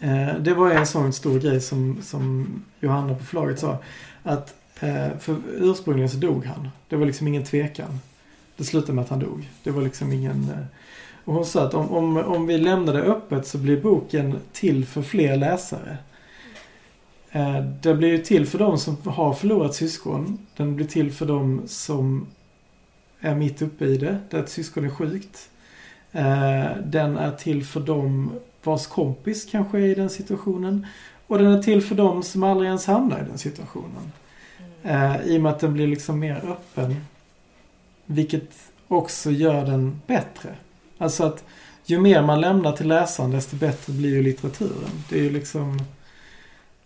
[0.00, 2.46] eh det var en sån stor grej som, som
[2.80, 3.78] Johanna på förlaget sa.
[4.22, 6.68] Att eh, för ursprungligen så dog han.
[6.88, 8.00] Det var liksom ingen tvekan.
[8.56, 9.50] Det slutade med att han dog.
[9.62, 10.50] Det var liksom ingen...
[10.50, 10.64] Eh,
[11.24, 14.86] och hon sa att om, om, om vi lämnar det öppet så blir boken till
[14.86, 15.96] för fler läsare.
[17.36, 20.38] Eh, den blir ju till för de som har förlorat syskon.
[20.56, 22.26] Den blir till för de som
[23.20, 25.50] är mitt uppe i det, där ett syskon är sjukt.
[26.12, 28.30] Eh, den är till för de
[28.62, 30.86] vars kompis kanske är i den situationen.
[31.26, 34.12] Och den är till för de som aldrig ens hamnar i den situationen.
[34.82, 36.96] Eh, I och med att den blir liksom mer öppen.
[38.06, 38.50] Vilket
[38.88, 40.54] också gör den bättre.
[40.98, 41.44] Alltså att
[41.84, 44.90] ju mer man lämnar till läsaren desto bättre blir ju litteraturen.
[45.08, 45.78] Det är ju liksom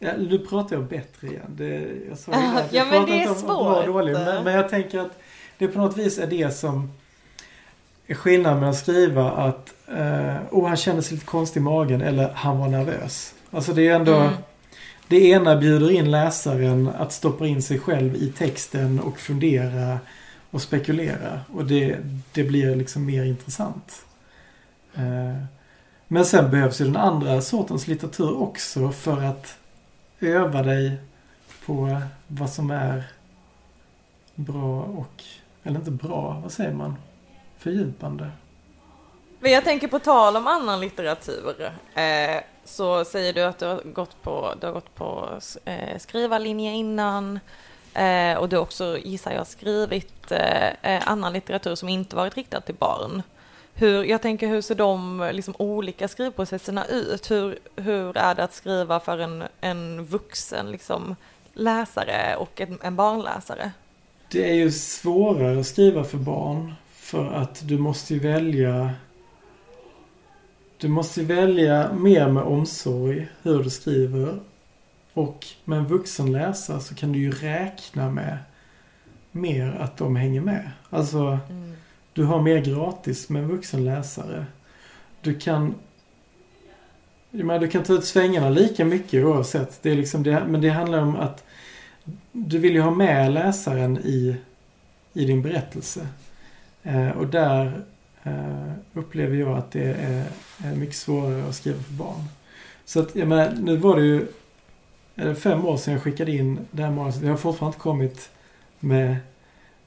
[0.03, 1.57] Ja, nu pratar jag bättre igen.
[1.57, 3.87] Det, jag sa ja, ja men det är svårt.
[3.87, 5.19] Dålig, men, men, jag tänker att
[5.59, 6.93] det på något vis är det som
[8.07, 12.03] är skillnaden med att skriva att eh, oh, han kände sig lite konstig i magen
[12.03, 13.35] eller han var nervös.
[13.51, 14.33] Alltså det är ändå mm.
[15.09, 19.99] Det ena bjuder in läsaren att stoppa in sig själv i texten och fundera
[20.51, 21.41] och spekulera.
[21.53, 21.99] Och det,
[22.33, 24.05] det blir liksom mer intressant.
[24.95, 25.45] Eh,
[26.09, 29.57] men sen behövs ju den andra sortens litteratur också för att
[30.21, 30.97] öva dig
[31.67, 33.05] på vad som är
[34.35, 35.25] bra och,
[35.63, 36.97] eller inte bra, vad säger man?
[37.59, 38.31] Fördjupande.
[39.41, 43.83] Men jag tänker på tal om annan litteratur, eh, så säger du att du har
[43.85, 45.29] gått på, du har gått på
[45.65, 47.41] eh, skrivarlinje innan
[47.95, 52.37] eh, och du har också, gissar jag, skrivit eh, eh, annan litteratur som inte varit
[52.37, 53.23] riktad till barn.
[53.75, 57.31] Hur, jag tänker hur ser de liksom, olika skrivprocesserna ut?
[57.31, 61.17] Hur, hur är det att skriva för en, en vuxen liksom,
[61.53, 63.73] läsare och en, en barnläsare?
[64.31, 68.95] Det är ju svårare att skriva för barn för att du måste ju välja
[70.81, 74.39] du måste välja mer med omsorg hur du skriver.
[75.13, 78.39] Och med en vuxen läsare så kan du ju räkna med
[79.33, 80.71] mer att de hänger med.
[80.91, 81.77] Alltså mm.
[82.21, 84.47] Du har mer gratis med en vuxen läsare.
[85.21, 85.75] Du kan
[87.31, 89.83] jag menar, du kan ta ut svängarna lika mycket oavsett.
[89.83, 91.45] Det är liksom det, men det handlar om att
[92.33, 94.37] du vill ju ha med läsaren i,
[95.13, 96.09] i din berättelse.
[96.83, 97.85] Eh, och där
[98.23, 100.25] eh, upplever jag att det är,
[100.65, 102.25] är, mycket svårare att skriva för barn.
[102.85, 104.27] Så att, jag menar, nu var det ju
[105.35, 107.23] fem år sedan jag skickade in det här manuset.
[107.23, 108.31] Jag har fortfarande inte kommit
[108.81, 109.17] med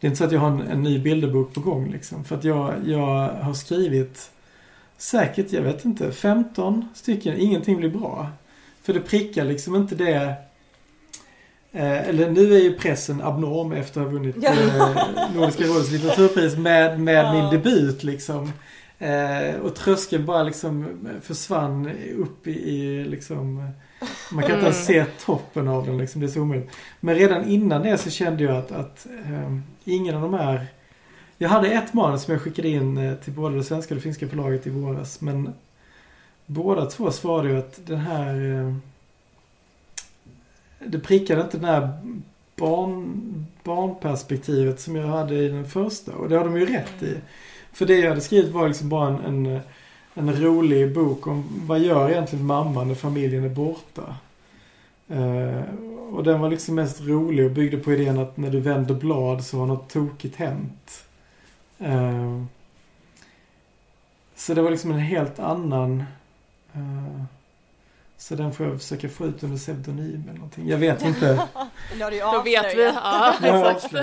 [0.04, 2.24] det är inte så att jag har en, en ny bilderbok på gång liksom.
[2.24, 4.32] För att jag, jag har skrivit
[4.98, 7.38] säkert, jag vet inte, 15 stycken.
[7.38, 8.28] Ingenting blir bra.
[8.82, 10.36] För det prickar liksom inte det
[11.72, 14.52] Eh, eller nu är ju pressen abnorm efter att ha vunnit ja.
[14.52, 17.34] eh, Nordiska rådets litteraturpris med, med ja.
[17.34, 18.52] min debut liksom.
[19.00, 23.70] Eh, och tröskeln bara liksom försvann upp i, i liksom
[24.32, 26.22] man kan inte ens se toppen av den liksom.
[26.22, 26.72] Det är så omöjligt.
[27.00, 30.68] Men redan innan det så kände jag att, att um, ingen av de här
[31.38, 34.02] Jag hade ett manus som jag skickade in eh, till både det svenska och det
[34.02, 35.22] finska förlaget i våras.
[35.22, 35.54] Men
[36.46, 38.52] båda två svarade ju att den här...
[38.52, 38.76] Eh,
[40.86, 41.90] det prickade inte den här
[42.56, 46.12] barn, barnperspektivet som jag hade i den första.
[46.12, 47.18] Och det har de ju rätt i.
[47.72, 49.60] För det jag hade skrivit var liksom bara en, en,
[50.14, 54.16] en rolig bok om vad gör egentligen mamma när familjen är borta.
[55.12, 55.64] Uh,
[56.14, 59.44] och den var liksom mest rolig och byggde på idén att när du vänder blad
[59.44, 61.06] så har något tokigt hänt.
[61.82, 62.44] Uh,
[64.36, 66.04] så det var liksom en helt annan
[66.76, 67.24] uh,
[68.18, 70.70] så den får jag försöka få ut under pseudonym eller någonting.
[70.70, 71.36] Jag vet inte.
[72.20, 72.84] Då vet vi.
[72.84, 73.94] Ja, exakt.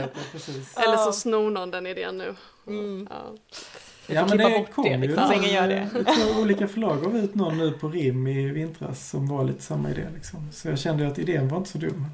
[0.77, 2.35] Eller så snor någon den idén nu.
[2.67, 3.09] Mm.
[3.11, 3.35] Ja.
[4.15, 5.25] Ja men det kom det, ju liksom.
[5.25, 5.89] någon, Ingen gör det.
[5.95, 9.63] Jag tror olika förlag gav ut någon nu på rim i vintras som var lite
[9.63, 10.49] samma idé liksom.
[10.53, 12.07] Så jag kände att idén var inte så dum.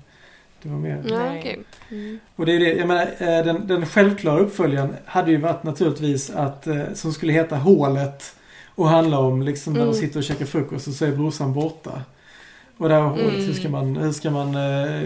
[0.62, 1.02] Det var mer...
[1.08, 1.52] Ja.
[1.90, 2.18] Mm.
[2.36, 6.30] Och det är det, jag menar, eh, den, den självklara uppföljaren hade ju varit naturligtvis
[6.30, 8.34] att, eh, som skulle heta Hålet
[8.74, 9.92] och handla om liksom när Mm.
[9.94, 12.02] de sitter och käkar frukost och så är brorsan borta.
[12.76, 13.16] Och där Mm.
[13.46, 15.02] hur ska man, hur ska man eh,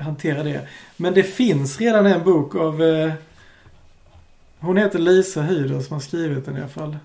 [0.00, 0.60] hantera det?
[0.96, 2.82] Men det finns redan en bok av
[4.60, 6.96] Hon heter Lisa Hyder som har skrivit den i alla fall.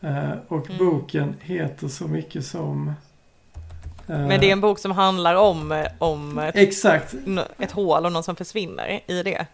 [0.00, 0.78] Eh, och Mm.
[0.78, 2.88] boken heter så mycket som
[4.08, 7.14] eh, Men det är en bok som handlar om, om ett, Exakt.
[7.58, 9.46] ett hål och någon som försvinner i det.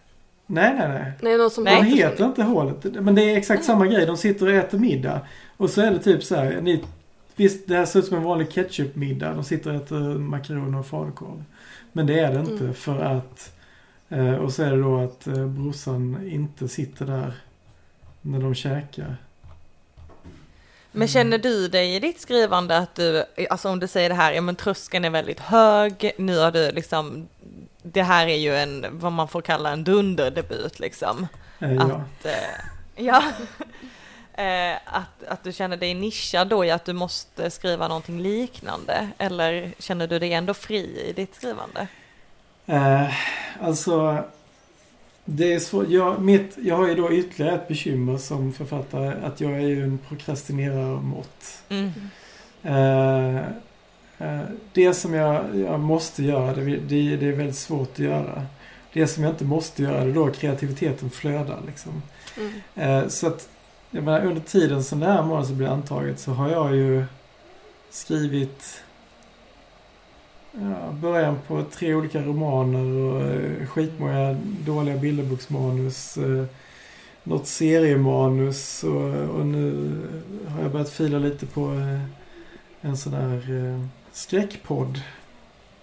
[0.51, 1.11] Nej, nej, nej.
[1.21, 1.83] Nej, någon som Nej.
[1.83, 2.83] Heter inte hålet.
[2.83, 4.05] Men det är exakt samma grej.
[4.05, 5.21] De sitter och äter middag.
[5.57, 6.61] Och så är det typ så här.
[6.61, 6.83] Ni,
[7.35, 9.33] visst, det här ser ut som en vanlig ketchupmiddag.
[9.33, 11.43] De sitter och äter makaroner och falukorv.
[11.91, 12.73] Men det är det inte Mm.
[12.73, 13.51] för att...
[14.09, 17.33] Eh, och så är det då att eh, brorsan inte sitter där
[18.21, 19.17] när de käkar.
[20.91, 24.31] Men känner du dig i ditt skrivande att du, alltså om du säger det här,
[24.31, 27.27] ja men tröskeln är väldigt hög, nu har du liksom,
[27.83, 31.27] det här är ju en, vad man får kalla en dunderdebut liksom.
[31.59, 31.83] Eh, ja.
[31.83, 33.23] Att, eh, ja.
[34.33, 39.09] Eh, att, att du känner dig nischad då i att du måste skriva någonting liknande?
[39.17, 41.87] Eller känner du dig ändå fri i ditt skrivande?
[42.69, 43.13] Eh,
[43.61, 44.23] alltså,
[45.25, 45.89] det är svårt.
[45.89, 49.13] Jag, mitt, jag har ju då ytterligare ett bekymmer som författare.
[49.23, 51.63] Att jag är ju en prokrastinerare mått.
[51.69, 51.91] Mm.
[52.63, 53.37] Eh,
[54.17, 54.41] eh,
[54.73, 58.45] det som jag, jag måste göra, det, det, det är väldigt svårt att göra.
[58.93, 61.59] Det som jag inte måste göra, det är då kreativiteten flödar.
[61.67, 62.01] Liksom.
[62.37, 62.53] Mm.
[62.75, 63.49] Eh, så att,
[63.91, 67.05] jag menar, under tiden som det här manuset blir antaget så har jag ju
[67.89, 68.83] skrivit
[70.51, 76.17] ja, början på tre olika romaner och eh, skitmånga dåliga bilderboksmanus.
[76.17, 76.43] Eh,
[77.23, 79.97] något seriemanus och, och nu
[80.47, 82.01] har jag börjat fila lite på eh,
[82.81, 85.01] en sån här eh, skräckpodd.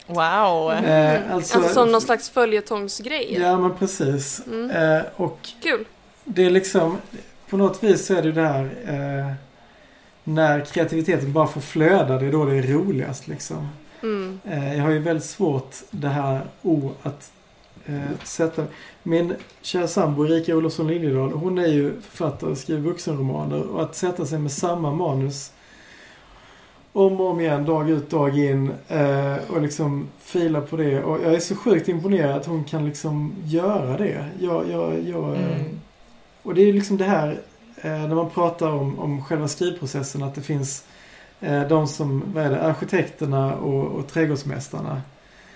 [0.06, 0.72] Wow!
[0.72, 3.36] Eh, Alltså, som någon slags följetongsgrej.
[3.40, 4.42] Ja men precis.
[4.46, 4.70] Mm.
[4.70, 5.84] Eh, och Kul.
[6.24, 6.96] det är liksom,
[7.50, 9.32] på något vis så är det det här eh,
[10.24, 13.68] när kreativiteten bara får flöda, det är då det är roligast liksom.
[14.06, 14.40] Mm.
[14.44, 17.32] Eh, jag har ju väldigt svårt det här o att
[17.86, 18.64] eh, sätta.
[19.02, 23.94] Min kära sambo Erika Olofsson Liljedahl, hon är ju författare och skriver vuxenromaner och att
[23.94, 25.52] sätta sig med samma manus
[26.92, 31.02] om och om igen, dag ut, dag in eh, och liksom fila på det.
[31.02, 34.24] Och jag är så sjukt imponerad att hon kan liksom göra det.
[34.40, 35.80] Jag, jag, jag, eh, Mm.
[36.42, 37.40] och det är liksom det här
[37.76, 40.95] eh, när man pratar om, om själva skrivprocessen att det finns eh,
[41.68, 45.02] de som, vad är det, arkitekterna och, och trädgårdsmästarna.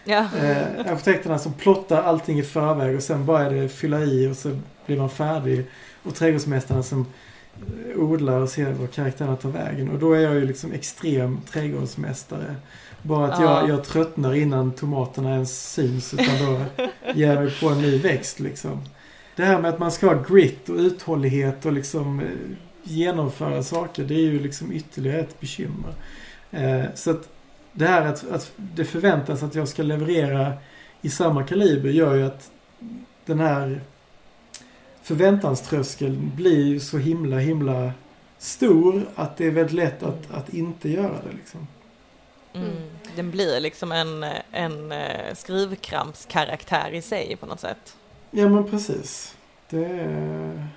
[0.04, 0.26] Ja.
[0.42, 4.36] Eh, arkitekterna som plottar allting i förväg och sen bara är det fylla i och
[4.36, 5.66] så blir man färdig.
[6.02, 7.06] Och trädgårdsmästarna som
[7.94, 9.90] eh, odlar och ser vad karaktärerna tar vägen.
[9.90, 12.56] Och då är jag ju liksom extrem trädgårdsmästare.
[13.02, 13.60] Bara att Ja.
[13.60, 16.60] jag, jag tröttnar innan tomaterna ens syns utan då
[17.14, 18.80] ger jag mig på en ny växt liksom.
[19.36, 22.26] Det här med att man ska ha grit och uthållighet och liksom eh,
[22.82, 24.04] genomföra saker.
[24.04, 25.94] Det är ju liksom ytterligare ett bekymmer.
[26.50, 27.28] Eh, så att
[27.72, 30.52] det här att, att det förväntas att jag ska leverera
[31.02, 32.50] i samma kaliber gör ju att
[33.24, 33.80] den här
[35.02, 37.92] förväntanströskeln blir ju så himla himla
[38.38, 41.66] stor att det är väldigt lätt att, att inte göra det liksom.
[42.54, 42.90] Mm.
[43.16, 47.96] Den blir liksom en, en eh, skrivkrampskaraktär i sig på något sätt.
[48.30, 49.36] Ja men precis.
[49.70, 50.68] Det är,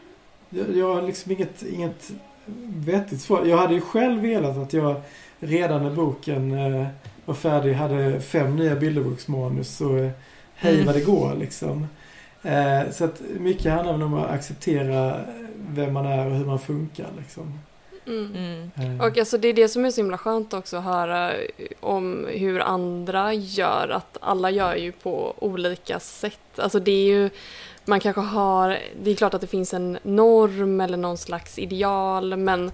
[0.54, 2.12] jag, jag har liksom inget, inget
[2.76, 3.46] vettigt svar.
[3.46, 5.02] Jag hade ju själv velat att jag
[5.40, 6.88] redan när boken eh,
[7.26, 10.12] var färdig hade fem nya bilderboksmanus och eh,
[10.56, 10.86] hej Mm.
[10.86, 11.88] vad det går liksom.
[12.44, 15.20] Eh, så att mycket handlar väl om att acceptera
[15.70, 17.60] vem man är och hur man funkar liksom.
[18.08, 18.72] Mm.
[18.76, 19.02] Mm.
[19.02, 21.32] Och alltså det är det som är så himla skönt också att höra
[21.80, 23.90] om hur andra gör.
[23.90, 26.40] Att alla gör ju på olika sätt.
[26.60, 27.30] Alltså det är ju,
[27.86, 32.38] man kanske har, det är klart att det finns en norm eller någon slags ideal
[32.38, 32.72] men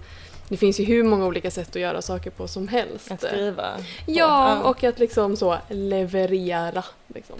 [0.48, 3.10] det finns ju hur många olika sätt att göra saker på som helst.
[3.10, 3.70] Att skriva.
[4.06, 4.62] Ja, Ja.
[4.70, 6.84] och att liksom så leverera.
[7.14, 7.36] Liksom.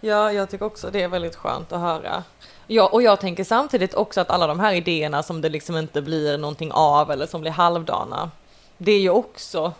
[0.00, 2.24] Ja, jag tycker också det är väldigt skönt att höra.
[2.66, 6.02] Ja, och jag tänker samtidigt också att alla de här idéerna som det liksom inte
[6.02, 8.30] blir någonting av eller som blir halvdana,
[8.78, 9.72] det är ju också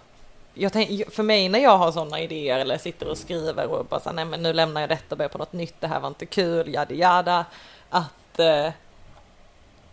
[0.54, 4.00] jag tänk, för mig när jag har sådana idéer eller sitter och skriver och bara
[4.00, 6.08] så nej men nu lämnar jag detta och börjar på något nytt, det här var
[6.08, 7.44] inte kul, yada yada,
[7.90, 8.68] att eh,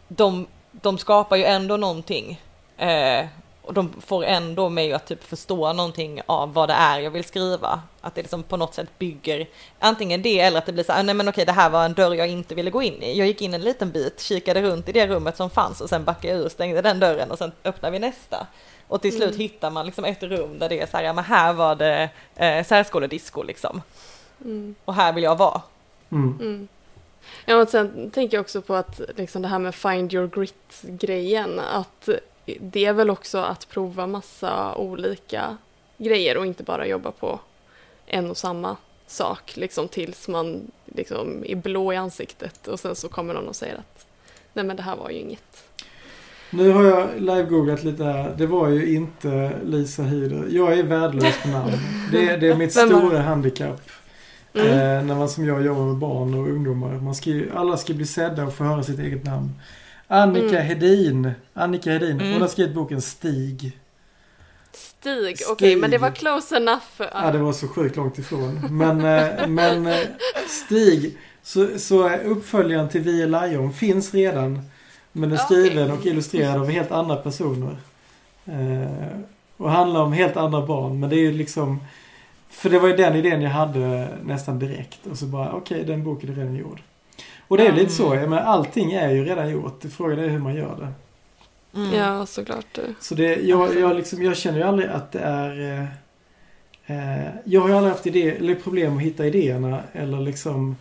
[0.08, 2.42] de, de skapar ju ändå någonting.
[2.78, 3.26] Eh,
[3.70, 7.24] och de får ändå mig att typ förstå någonting av vad det är jag vill
[7.24, 7.82] skriva.
[8.02, 9.48] Att det liksom på något sätt bygger
[9.80, 11.86] antingen det eller att det blir så här, ah, nej men okej det här var
[11.86, 13.18] en dörr jag inte ville gå in i.
[13.18, 16.04] Jag gick in en liten bit, kikade runt i det rummet som fanns och sen
[16.04, 18.48] backade jag ur, stängde den dörren och sen öppnade vi nästa.
[18.90, 19.40] Och till slut Mm.
[19.40, 22.10] hittar man liksom ett rum där det är så här, ja men här var det
[22.36, 23.82] eh, särskoledisco liksom.
[24.46, 24.76] Mm.
[24.86, 25.62] Och här vill jag vara.
[26.10, 26.38] mm.
[26.40, 26.68] Mm.
[27.46, 31.60] Ja, och sen tänker jag också på att liksom det här med find your grit-grejen,
[31.60, 32.10] att
[32.60, 35.58] det är väl också att prova massa olika
[35.98, 37.40] grejer och inte bara jobba på
[38.06, 43.10] en och samma sak liksom tills man liksom är blå i ansiktet och sen så
[43.10, 44.06] kommer någon och säger att
[44.54, 45.64] nej men det här var ju inget.
[46.52, 48.34] Nu har jag live-googlat lite här.
[48.38, 50.46] Det var ju inte Lisa Hyder.
[50.50, 51.72] Jag är värdelös på namn.
[52.12, 53.82] Det, är- det är mitt stora handikapp.
[54.54, 54.68] Mm.
[54.68, 56.90] Eh, när man som jag jobbar med barn och ungdomar.
[56.94, 59.50] Man ska ju, alla ska bli sedda och få höra sitt eget namn.
[60.08, 60.62] Annika Mm.
[60.66, 61.32] Hedin.
[61.54, 62.12] Annika Hedin.
[62.22, 62.34] Mm.
[62.34, 63.80] Hon har skrivit boken Stig.
[64.74, 65.48] Stig, Stig.
[65.52, 66.82] okej men det var close enough.
[67.14, 68.62] Ja, det var så sjukt långt ifrån.
[68.70, 69.96] Men, eh, men eh,
[70.48, 74.62] Stig, så, så uppföljaren till Vi är Lion finns redan.
[75.12, 77.78] Men är Ja, skriven och illustrerad av helt andra personer.
[78.46, 79.20] Eh,
[79.58, 81.00] och handlar om helt andra barn.
[81.00, 81.80] Men det är ju liksom...
[82.50, 85.08] För det var ju den idén jag hade nästan direkt.
[85.12, 86.82] Och så bara, okej den boken är redan gjord.
[87.48, 89.84] Och det är lite så, jag menar, allting är ju redan gjort.
[89.98, 90.94] Frågan är hur man gör det.
[91.80, 91.94] Mm.
[91.94, 92.80] Ja, såklart.
[93.00, 95.82] Så det, jag, jag, liksom, jag känner ju aldrig att det är...
[96.86, 100.76] Eh, eh, jag har ju aldrig haft idé, eller problem att hitta idéerna eller liksom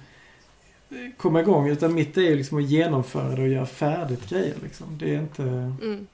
[1.16, 1.68] komma igång.
[1.68, 4.54] Utan mitt är ju liksom att genomföra det och göra färdigt grejer.
[4.62, 4.98] Liksom.
[4.98, 5.42] Det är inte...
[5.42, 6.06] Mm.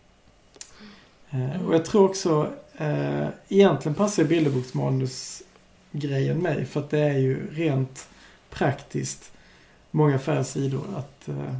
[1.31, 2.53] Eh, och jag tror också...
[2.77, 6.65] Eh, egentligen passar bilderboksmanus-grejen mig.
[6.65, 8.09] För att det är ju rent
[8.51, 9.33] praktiskt
[9.91, 11.55] många färre sidor att eh,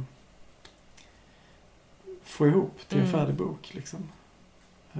[2.23, 3.19] få ihop till en Mm.
[3.19, 3.69] färdig bok.
[3.71, 4.09] Liksom.
[4.93, 4.99] Eh,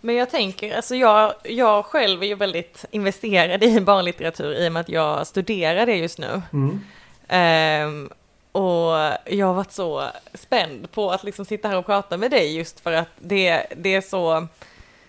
[0.00, 4.72] Men jag tänker, alltså jag, jag själv är ju väldigt investerad i barnlitteratur i och
[4.72, 6.42] med att jag studerar det just nu.
[6.52, 6.80] mm.
[7.28, 8.10] Ehm,
[8.52, 8.92] och
[9.24, 12.80] jag har varit så spänd på att liksom sitta här och prata med dig just
[12.80, 14.46] för att det, det är så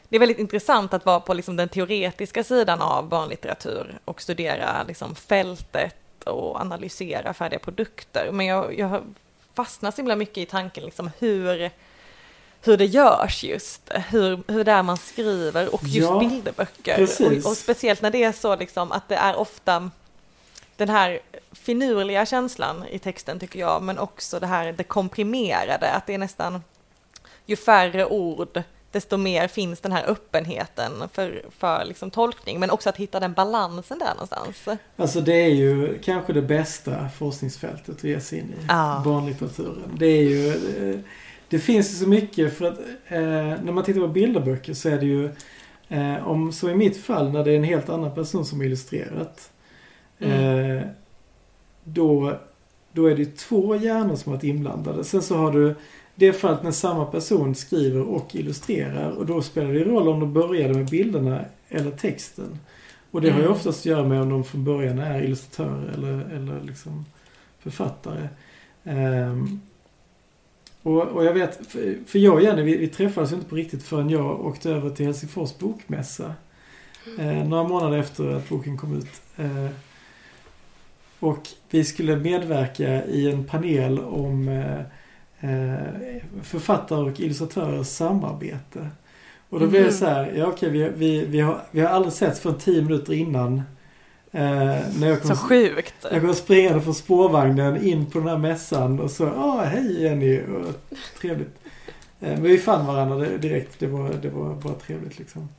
[0.09, 4.83] det är väldigt intressant att vara på liksom den teoretiska sidan av barnlitteratur och studera
[4.87, 8.31] liksom fältet och analysera färdiga produkter.
[8.31, 9.03] Men jag, jag
[9.53, 11.71] fastnar så himla mycket i tanken liksom hur,
[12.61, 17.03] hur det görs just, hur, hur det är man skriver och just Ja, bilderböcker.
[17.03, 19.91] Och, och speciellt när det är så liksom att det är ofta
[20.77, 21.19] den här
[21.51, 26.17] finurliga känslan i texten tycker jag, men också det här det komprimerade, att det är
[26.17, 26.63] nästan
[27.45, 32.89] ju färre ord, desto mer finns den här öppenheten för, för liksom tolkning, men också
[32.89, 34.79] att hitta den balansen där någonstans.
[34.95, 38.65] Alltså det är ju kanske det bästa forskningsfältet att ge sig in i.
[38.67, 39.01] Ja.
[39.05, 39.95] Barnlitteraturen.
[39.99, 40.49] Det är ju...
[40.93, 40.99] eh,
[41.49, 43.19] Det finns ju så mycket för att eh,
[43.63, 45.29] när man tittar på bilderböcker så är det ju
[45.87, 49.51] eh, om så i mitt fall när det är en helt annan person som illustrerat.
[50.19, 50.81] Eh,
[51.83, 52.37] då,
[52.91, 55.03] då är det två hjärnor som har varit inblandade.
[55.03, 55.75] Sen så har du
[56.15, 60.33] det fallet när samma person skriver och illustrerar och då spelar det roll om de
[60.33, 62.59] började med bilderna eller texten.
[63.11, 63.55] Och det har ju Mm.
[63.55, 67.05] oftast att göra med om de från början är illustratörer eller, eller liksom
[67.59, 68.27] författare.
[68.83, 69.59] Ehm,
[70.83, 73.83] och, och jag vet, för, för jag och Jenny vi, vi träffades inte på riktigt
[73.83, 76.33] förrän jag åkte över till Helsingfors bokmässa.
[77.19, 79.21] Eh, några månader efter att boken kom ut.
[79.37, 79.65] Eh,
[81.19, 84.79] och vi skulle medverka i en panel om eh,
[85.51, 88.89] eh, författare och illustratörers samarbete.
[89.49, 89.97] Och då blev det Mhm.
[89.97, 93.13] så här, ja okej vi, vi, vi, har, vi har aldrig sett för tio minuter
[93.13, 93.61] innan.
[94.31, 94.41] Eh,
[94.99, 95.93] när jag kom, Så sjukt.
[96.11, 100.39] jag kom springande från spårvagnen in på den här mässan och så, ja hej Jenny,
[100.41, 101.55] och, trevligt.
[102.21, 105.49] Eh, men vi fann varandra direkt, det var, det var bara trevligt liksom.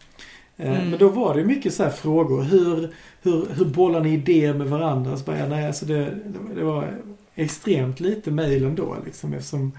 [0.60, 0.90] Eh, Mm.
[0.90, 4.66] Men då var det mycket så här frågor, hur, hur, hur bollar ni idéer med
[4.66, 5.16] varandra?
[5.16, 6.18] Så bara, nej, alltså det,
[6.54, 6.88] det var
[7.34, 9.72] extremt lite mejl ändå liksom eftersom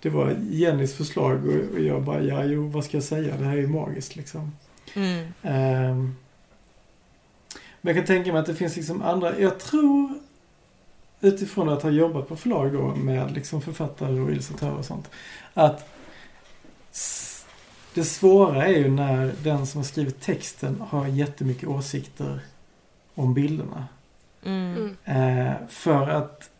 [0.00, 3.36] det var Jennys förslag och, och jag bara, ja jo, vad ska jag säga?
[3.36, 4.52] Det här är ju magiskt liksom.
[4.94, 5.26] Mm.
[5.42, 6.14] Ehm,
[7.80, 10.14] men jag kan tänka mig att det finns liksom andra, jag tror
[11.20, 15.10] utifrån att ha jobbat på förlag då med liksom författare och illustratörer och sånt.
[15.54, 15.88] Att
[17.94, 22.40] det svåra är ju när den som har skrivit texten har jättemycket åsikter
[23.14, 23.86] om bilderna.
[24.42, 24.96] Mm.
[25.04, 25.48] Mm.
[25.48, 26.50] Eh, för att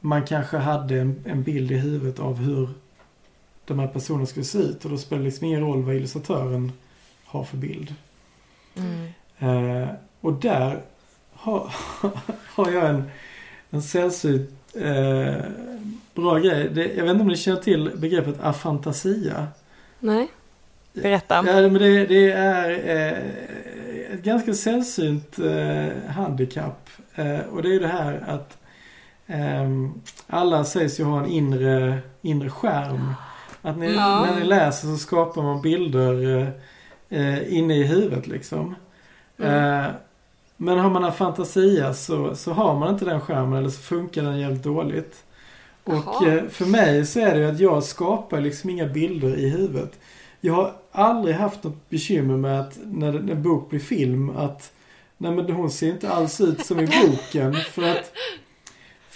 [0.00, 2.68] man kanske hade en, en bild i huvudet av hur
[3.64, 6.72] de här personerna skulle se ut och då spelar det liksom ingen roll vad illustratören
[7.24, 7.94] har för bild.
[8.74, 9.12] Mm.
[9.38, 9.88] Eh,
[10.20, 10.82] och där
[11.32, 11.74] har,
[12.54, 13.10] har jag en,
[13.70, 15.44] en sällsynt eh,
[16.14, 16.70] bra grej.
[16.74, 19.48] Det, jag vet inte om ni känner till begreppet afantasia.
[20.00, 20.28] Nej.
[21.02, 21.34] Berätta.
[21.34, 26.88] Ja, men det, det är eh, ett ganska sällsynt eh, handikapp.
[27.14, 28.58] Eh, och det är det här att
[29.26, 29.92] ehm,
[30.26, 33.14] alla sägs ju ha en inre, inre skärm.
[33.62, 34.26] Att ni, Ja.
[34.26, 36.48] när ni läser så skapar man bilder eh,
[37.20, 38.74] eh, inne i huvudet liksom.
[39.38, 39.80] Mm.
[39.84, 39.90] Eh,
[40.56, 44.22] men har man en fantasia så, så har man inte den skärmen eller så funkar
[44.22, 45.24] den jävligt dåligt.
[45.84, 46.28] Och Jaha.
[46.34, 49.98] eh, för mig så är det ju att jag skapar liksom inga bilder i huvudet.
[50.40, 54.72] Jag har aldrig haft något bekymmer med att när en när bok blir film att
[55.16, 58.12] Nej men hon ser inte alls ut som i boken för att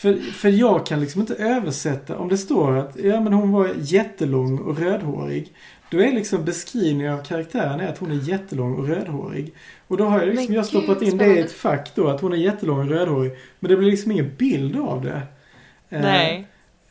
[0.02, 3.70] för, för jag kan liksom inte översätta om det står att ja men hon var
[3.78, 5.52] jättelång och rödhårig.
[5.90, 9.54] Då är liksom beskrivningen av karaktären är att hon är jättelång och rödhårig.
[9.88, 12.08] Och då har jag liksom Men jag stoppat gud, in det i ett fack då
[12.08, 13.32] att hon är jättelång och rödhårig.
[13.58, 15.22] Men det blir liksom ingen bild av det.
[15.88, 16.46] Eh, Nej.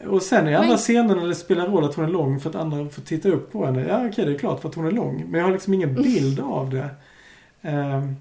[0.07, 2.49] Och sen i andra Men- scener när det spelar roll att hon är lång för
[2.49, 3.85] att andra får titta upp på henne.
[3.87, 5.23] Ja okej det är klart för att hon är lång.
[5.29, 6.89] Men jag har liksom ingen bild av det.
[7.61, 8.15] Ehm,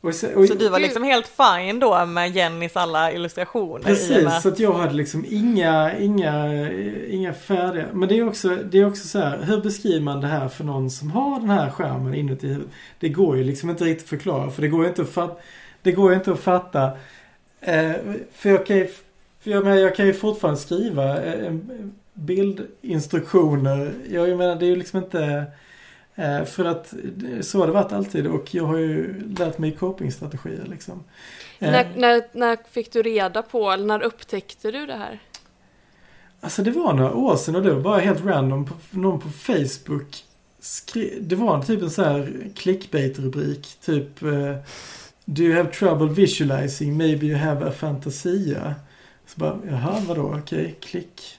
[0.00, 3.84] och, se- och, Så du var liksom helt fine då med Jennys alla illustrationer?
[3.84, 6.70] Precis, så att jag hade liksom inga, inga,
[7.08, 7.86] inga färdiga.
[7.92, 10.64] Men det är också, det är också så här, hur beskriver man det här för
[10.64, 12.68] någon som har den här skärmen inuti huvudet?
[13.00, 15.36] Det går ju liksom inte riktigt att förklara för det går ju inte att fatta.
[15.82, 16.90] Det går ju inte att fatta.
[17.60, 17.92] Eh,
[18.34, 18.88] för jag kan ju,
[19.42, 23.92] för jag, menar, jag kan ju fortfarande skriva eh, en- bildinstruktioner.
[24.10, 25.44] Jag, menar det är ju liksom inte
[26.14, 26.94] eh, för att
[27.40, 31.04] så har det varit alltid och jag har ju lärt mig copingstrategier liksom.
[31.58, 35.18] Eh, När, när, när fick du reda på, eller när upptäckte du det här?
[36.40, 38.68] Alltså det var några år sedan och det var bara helt random.
[38.90, 40.24] Någon på Facebook
[40.60, 43.76] skrev, Det var typ en sån här clickbait-rubrik.
[43.84, 44.54] Typ eh,
[45.24, 46.96] Do you have trouble visualizing?
[46.96, 48.74] Maybe you have a fantasia.
[49.26, 50.34] Så bara, jaha vadå?
[50.38, 51.38] Okej, klick.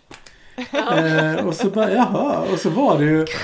[0.74, 2.40] Eh, och så bara, jaha.
[2.54, 3.26] Och så var det ju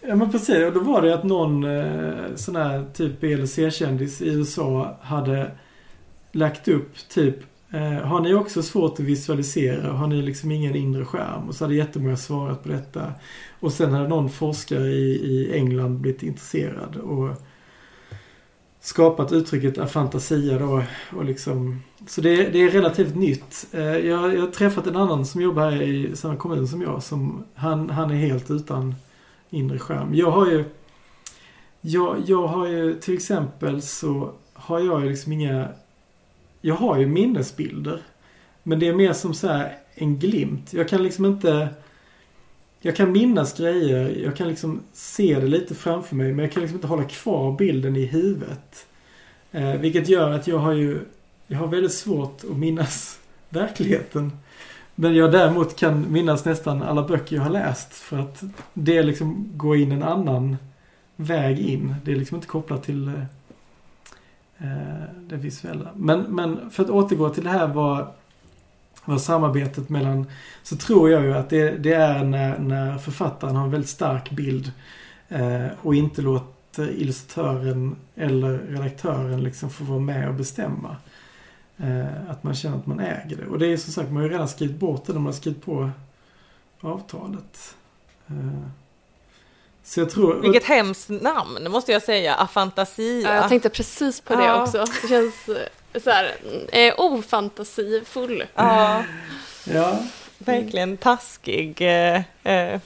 [0.00, 4.28] Ja men precis, och då var det att någon eh, sån här typ BLC-kändis i
[4.28, 5.50] USA hade
[6.32, 7.36] lagt upp typ
[7.70, 9.92] eh, Har ni också svårt att visualisera?
[9.92, 11.48] Har ni liksom ingen inre skärm?
[11.48, 13.12] Och så hade jättemånga svarat på detta.
[13.60, 17.28] Och sen hade någon forskare i, i England blivit intresserad och
[18.82, 20.82] skapat uttrycket afantasia då.
[21.16, 23.66] Och liksom, så det, det är relativt nytt.
[23.72, 27.02] Eh, jag, jag har träffat en annan som jobbar här i samma kommun som jag.
[27.02, 28.94] Som, han, han är helt utan
[29.50, 30.14] inre skärm.
[30.14, 30.64] Jag har ju
[31.80, 35.68] jag, jag har ju till exempel så har jag ju liksom inga
[36.60, 38.02] Jag har ju minnesbilder.
[38.62, 40.72] Men det är mer som så här en glimt.
[40.72, 41.68] Jag kan liksom inte
[42.84, 44.22] jag kan minnas grejer.
[44.24, 46.32] Jag kan liksom se det lite framför mig.
[46.32, 48.86] Men jag kan liksom inte hålla kvar bilden i huvudet.
[49.52, 51.00] Eh, vilket gör att jag har ju
[51.46, 53.18] Jag har väldigt svårt att minnas
[53.48, 54.32] verkligheten.
[54.94, 57.94] Men jag däremot kan minnas nästan alla böcker jag har läst.
[57.94, 58.42] För att
[58.74, 60.56] det liksom går in en annan
[61.16, 61.94] väg in.
[62.04, 63.14] Det är liksom inte kopplat till eh,
[64.58, 65.88] eh det visuella.
[65.96, 68.06] Men, men för att återgå till det här vad,
[69.04, 70.26] vad samarbetet mellan
[70.62, 74.30] så tror jag ju att det, det är när, när författaren har en väldigt stark
[74.30, 74.72] bild
[75.28, 80.96] eh, och inte låter illustratören eller redaktören liksom få vara med och bestämma.
[81.76, 83.46] Eh, att man känner att man äger det.
[83.46, 85.32] Och det är som sagt, man har ju redan skrivit bort det när man har
[85.32, 85.90] skrivit på
[86.80, 87.74] avtalet.
[88.26, 88.34] Eh,
[89.84, 90.40] så jag tror...
[90.40, 93.28] Vilket hemskt namn måste jag säga, afantasia.
[93.28, 94.62] Ja, jag tänkte precis på det Ja.
[94.62, 94.84] också.
[95.02, 95.66] Det känns eh,
[96.04, 96.34] så här,
[96.72, 98.44] eh, ofantasifull.
[98.54, 99.04] Ja,
[99.74, 99.98] Ja,
[100.38, 101.80] verkligen taskig.
[101.80, 102.80] Eh, eh,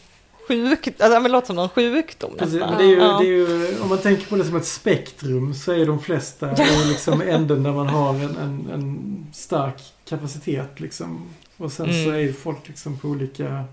[0.49, 2.79] sjuk, alltså, det låter som någon sjukdom Precis, nästan.
[2.79, 3.19] det är, ju, Ja.
[3.21, 6.51] det är ju, om man tänker på det som ett spektrum så är de flesta
[6.51, 11.29] är liksom änden där man har en, en, en stark kapacitet liksom.
[11.57, 12.15] Och sen så Mm.
[12.15, 13.65] är ju folk liksom på olika,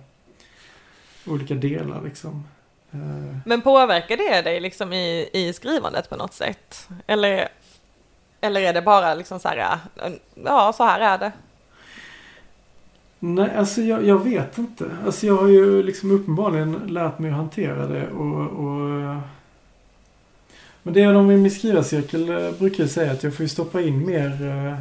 [1.26, 2.48] olika delar liksom.
[2.92, 6.88] Eh, Men påverkar det dig liksom i, i skrivandet på något sätt?
[7.08, 7.50] Eller,
[8.44, 9.78] eller är det bara liksom så här,
[10.46, 11.32] ja så här är det?
[13.20, 14.86] Nej, alltså jag, jag, vet inte.
[15.06, 18.40] Alltså jag har ju liksom uppenbarligen lärt mig att hantera det och...
[18.42, 19.20] och
[20.86, 24.06] men det är de i min skrivarcirkel eh, brukar säga att jag får stoppa in
[24.06, 24.76] mer eh,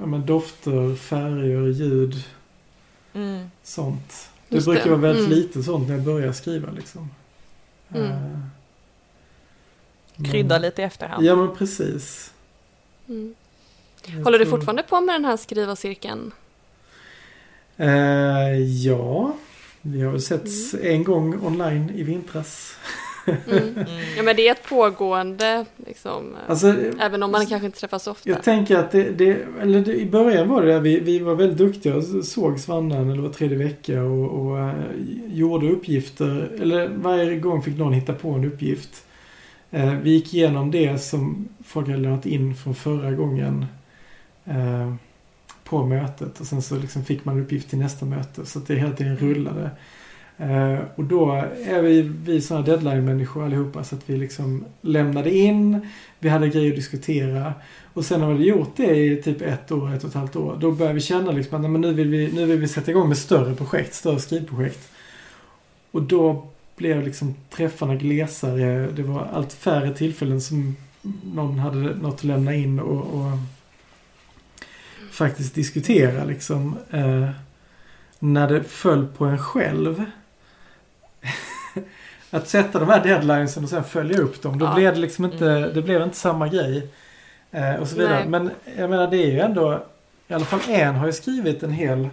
[0.00, 2.24] ja, men dofter, färger, ljud.
[3.14, 3.50] Mm.
[3.62, 4.28] Sånt.
[4.48, 4.90] Det Just brukar det.
[4.90, 5.38] vara väldigt Mm.
[5.38, 7.10] lite sånt när jag börjar skriva liksom.
[7.94, 8.10] Mm.
[8.10, 8.18] Eh,
[10.16, 11.24] men- Krydda lite i efterhand.
[11.24, 12.32] Ja men precis.
[13.08, 13.34] Mm.
[14.24, 16.32] Håller du fortfarande på med den här skrivarcirkeln?
[17.76, 19.36] Eh, ja.
[19.82, 22.76] Vi har väl setts en gång online i vintras.
[22.76, 22.84] Mm.
[23.26, 23.86] Mm.
[24.16, 26.36] Ja men det är ett pågående liksom.
[26.48, 28.30] Alltså, Även om man kanske inte träffas så ofta.
[28.30, 31.34] Jag tänker att det, det eller det, i början var det där, vi, vi var
[31.34, 34.74] väldigt duktiga och sågs varannan eller var tredje vecka och, och eh,
[35.26, 36.58] gjorde uppgifter.
[36.60, 39.04] Eller varje gång fick någon hitta på en uppgift.
[39.74, 43.66] Eh, vi gick igenom det som folk hade lämnat in från förra gången
[44.44, 44.94] eh,
[45.64, 48.74] på mötet och sen så liksom fick man uppgift till nästa möte så att det
[48.74, 49.70] hela tiden rullade.
[50.38, 51.32] Eh, och då
[51.66, 56.70] är vi, vi sådana deadline-människor allihopa så att vi liksom lämnade in, vi hade grejer
[56.70, 57.54] att diskutera
[57.94, 60.36] och sen när vi hade gjort det i typ ett år, ett och ett halvt
[60.36, 62.68] år, då började vi känna liksom att nej, men nu, vill vi, nu vill vi
[62.68, 64.90] sätta igång med större projekt, större skrivprojekt.
[65.90, 66.46] Och då
[66.76, 70.76] blev liksom träffarna glesare, det var allt färre tillfällen som
[71.34, 73.30] någon hade något att lämna in och, och
[75.10, 76.76] faktiskt diskutera liksom.
[76.90, 77.28] Eh,
[78.18, 80.04] när det föll på en själv.
[82.30, 84.58] att sätta de här deadlinesen och sen följa upp dem.
[84.58, 84.74] Då Ja.
[84.74, 85.74] blev det liksom inte, Mm.
[85.74, 86.88] det blev inte samma grej.
[87.50, 88.14] Eh, och så vidare.
[88.18, 88.28] Nej.
[88.28, 89.84] Men jag menar det är ju ändå,
[90.28, 92.08] i alla fall en har ju skrivit en hel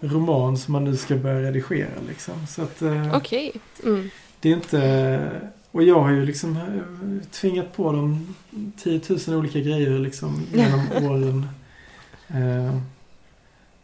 [0.00, 2.46] roman som man nu ska börja redigera liksom.
[2.46, 3.52] Så att eh, Okej.
[3.84, 4.10] Mm.
[4.40, 5.30] det är inte,
[5.70, 8.34] och jag har ju liksom eh, tvingat på dem
[8.76, 11.48] 10 000 olika grejer liksom genom åren.
[12.28, 12.76] Eh,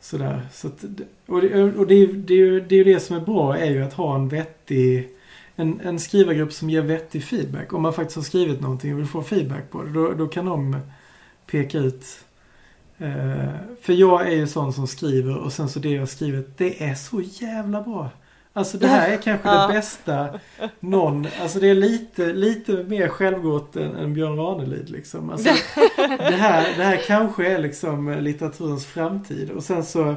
[0.01, 0.49] sådär.
[0.53, 0.85] Så att,
[1.27, 3.59] och det, och det, är det, är ju, det är ju det som är bra
[3.59, 5.09] är ju att ha en vettig
[5.57, 7.73] en, en skrivargrupp som ger vettig feedback.
[7.73, 9.91] Om man faktiskt har skrivit någonting och vill få feedback på det.
[9.91, 10.77] Då, då kan de
[11.47, 12.05] peka ut.
[12.99, 13.49] Eh,
[13.83, 16.95] för jag är ju sån som skriver och sen så det jag skrivit det är
[16.95, 18.11] så jävla bra.
[18.53, 20.29] Alltså det här är kanske det bästa
[20.81, 25.31] någon, alltså det är lite, lite mer självgott än, än Björn Ranelid liksom.
[25.31, 25.49] Alltså,
[25.97, 30.15] det, här, det här kanske är liksom litteraturens framtid och sen så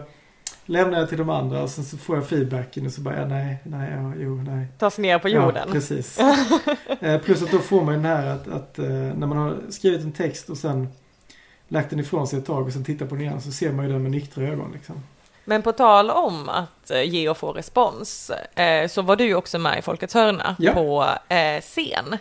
[0.66, 3.28] lämnar jag till de andra och sen så får jag feedbacken och så bara, ja,
[3.28, 4.68] nej, nej, ja, jo, nej.
[4.78, 5.64] Tas ner på jorden.
[5.68, 6.20] Ja, precis.
[7.00, 10.02] eh, plus att då får man den här att, att eh, när man har skrivit
[10.02, 10.88] en text och sen
[11.70, 13.86] lagt den ifrån sig ett tag och sen tittar på den igen så ser man
[13.86, 14.96] ju den med nyktra ögon liksom.
[15.46, 19.36] Men på tal om att eh, ge och få respons eh, så var du ju
[19.36, 20.74] också med i Folkets hörna Ja.
[20.74, 21.06] på
[21.36, 22.18] eh, scen.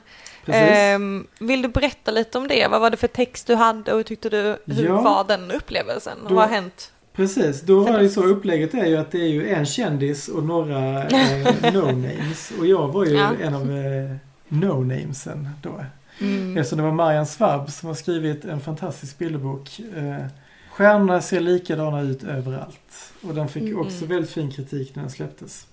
[0.47, 2.67] Ehm, vill du berätta lite om det?
[2.71, 5.01] Vad var det för text du hade och hur tyckte du, hur Ja.
[5.01, 6.19] var den upplevelsen?
[6.29, 6.93] Då- vad har hänt?
[7.13, 10.43] Precis, då var det så upplägget är ju att det är ju en kändis och
[10.43, 11.09] några eh,
[11.63, 12.59] no-names.
[12.61, 13.29] Och jag var ju Ja.
[13.43, 14.17] en av eh,
[14.49, 15.85] no-namesen då.
[16.21, 16.57] Mm.
[16.57, 19.81] Eftersom det var Marianne Svab som har skrivit en fantastisk bilderbok.
[19.97, 20.25] Eh,
[20.71, 23.13] Stjärnorna ser likadana ut överallt.
[23.23, 23.79] Och den fick Mm.
[23.79, 25.67] också väldigt fin kritik när den släpptes.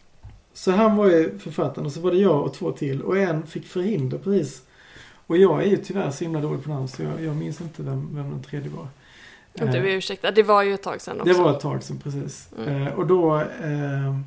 [0.53, 3.01] Så han var ju författaren och så var det jag och två till.
[3.01, 4.61] Och en fick förhinder precis.
[5.27, 7.83] Och jag är ju tyvärr så himla dålig på namn så jag, jag minns inte
[7.83, 8.87] vem, vem den tredje var.
[9.53, 11.33] Du Eh, är ursäktad, det var ju ett tag sedan också.
[11.33, 12.49] det var ett tag sedan precis.
[12.57, 12.87] Mm.
[12.87, 14.19] Eh, och då eh,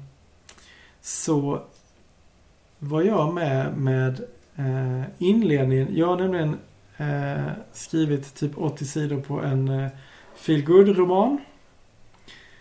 [1.02, 1.62] så
[2.78, 4.24] var jag med med
[4.58, 5.88] eh, inledningen.
[5.90, 6.58] Jag har nämligen
[6.96, 9.88] eh, skrivit typ 80 sidor på en eh,
[10.36, 11.38] feel roman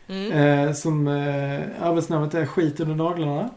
[0.10, 0.32] Mm.
[0.32, 3.50] eh, Som eh, arbetsnamnet är Skit under naglarna.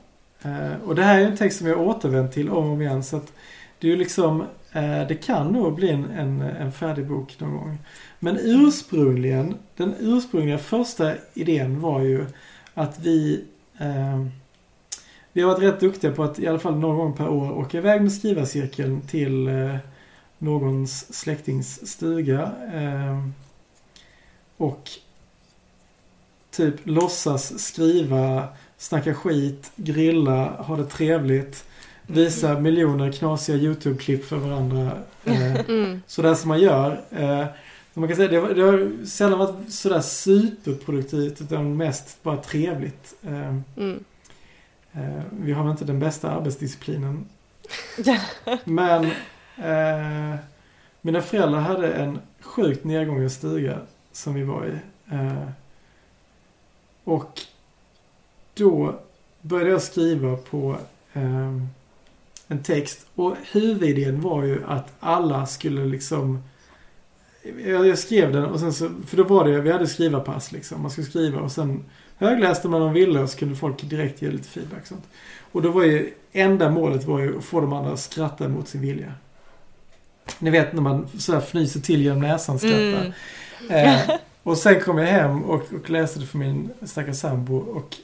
[0.43, 3.03] Eh, och det här är en text som jag återvänt till om och om igen.
[3.05, 3.33] Så att
[3.79, 4.41] det är ju liksom
[4.73, 7.79] eh, Det kan nog bli en, en, en färdig bok någon gång.
[8.19, 12.27] Men ursprungligen, den ursprungliga första idén var ju
[12.75, 13.45] att vi
[13.79, 14.27] eh,
[15.41, 17.79] Vi har varit rätt duktiga på att i alla fall någon gång per år åka
[17.79, 19.77] iväg med skrivarcirkeln till eh,
[20.39, 22.53] någons släktings stuga.
[22.75, 23.27] Eh,
[24.57, 24.91] och
[26.51, 31.65] typ låtsas skriva, snacka skit, grilla, ha det trevligt.
[32.07, 34.93] Visa miljoner knasiga YouTube-klipp för varandra.
[35.25, 36.03] Eh, Mm.
[36.07, 37.01] sådär som man gör.
[37.11, 37.45] Eh,
[37.95, 43.15] man kan säga, det, har- det har sällan varit sådär superproduktivt utan mest bara trevligt.
[43.23, 44.05] Eh, Mm.
[44.93, 47.27] Eh, vi har väl inte den bästa arbetsdisciplinen.
[48.65, 49.05] Men
[49.57, 50.39] eh,
[51.01, 53.79] mina föräldrar hade en sjukt nedgången stuga
[54.13, 54.73] som vi var i.
[55.15, 55.49] Eh,
[57.05, 57.41] och
[58.55, 59.01] då
[59.41, 60.77] började jag skriva på
[61.13, 61.57] eh,
[62.49, 66.43] en text och huvudidén var ju att alla skulle liksom
[67.67, 70.83] jag, jag skrev den och sen så, för då var det, vi hade skrivarpass liksom.
[70.83, 71.85] Man skulle skriva och sen
[72.21, 74.87] högläste man om och så kunde folk direkt ge lite feedback.
[74.87, 75.05] Sånt.
[75.53, 78.69] Och då var ju, enda målet var ju att få de andra att skratta mot
[78.69, 79.13] sin vilja.
[80.39, 83.13] Ni vet när man så här fnyser till genom näsan skrattar.
[83.71, 83.99] Mm.
[84.09, 87.97] Eh, och sen kom jag hem och, och läste det för min stackars sambo och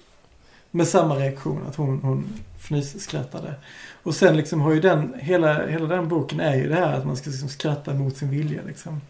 [0.71, 2.27] med samma reaktion att hon, hon
[2.59, 3.55] fnisskrattade.
[4.03, 7.07] Och sen liksom har ju den, hela, hela den boken är ju det här att
[7.07, 9.01] man ska liksom skratta mot sin vilja liksom.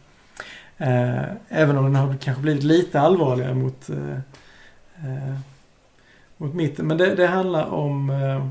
[0.78, 4.18] Eh, även om den har kanske blivit lite allvarligare mot, eh,
[5.04, 5.38] eh,
[6.36, 6.86] mot mitten.
[6.86, 8.46] Men det, det handlar om eh,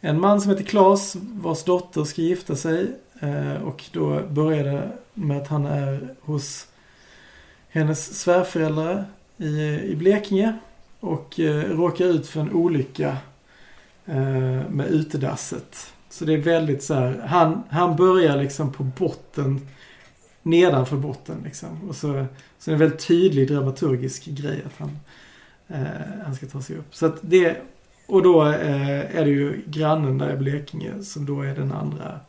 [0.00, 2.92] en man som heter Klas vars dotter ska gifta sig.
[3.20, 6.66] Eh, och då börjar det med att han är hos
[7.68, 9.04] hennes svärföräldrar
[9.36, 10.58] i, i Blekinge.
[11.00, 13.16] Och eh, råkar ut för en olycka
[14.06, 15.92] eh, med utedasset.
[16.08, 19.68] Så det är väldigt så här, han, han börjar liksom på botten,
[20.42, 21.88] nedanför botten liksom.
[21.88, 22.26] Och så,
[22.58, 24.98] så är det en väldigt tydlig dramaturgisk grej att han,
[25.68, 25.78] eh,
[26.24, 26.94] han ska ta sig upp.
[26.94, 27.56] Så att det,
[28.06, 32.20] och då eh, är det ju grannen där i Blekinge som då är den andra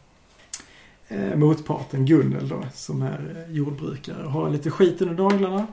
[1.07, 5.67] eh, motparten, Gunnel då, som är eh, jordbrukare och har lite skit under naglarna.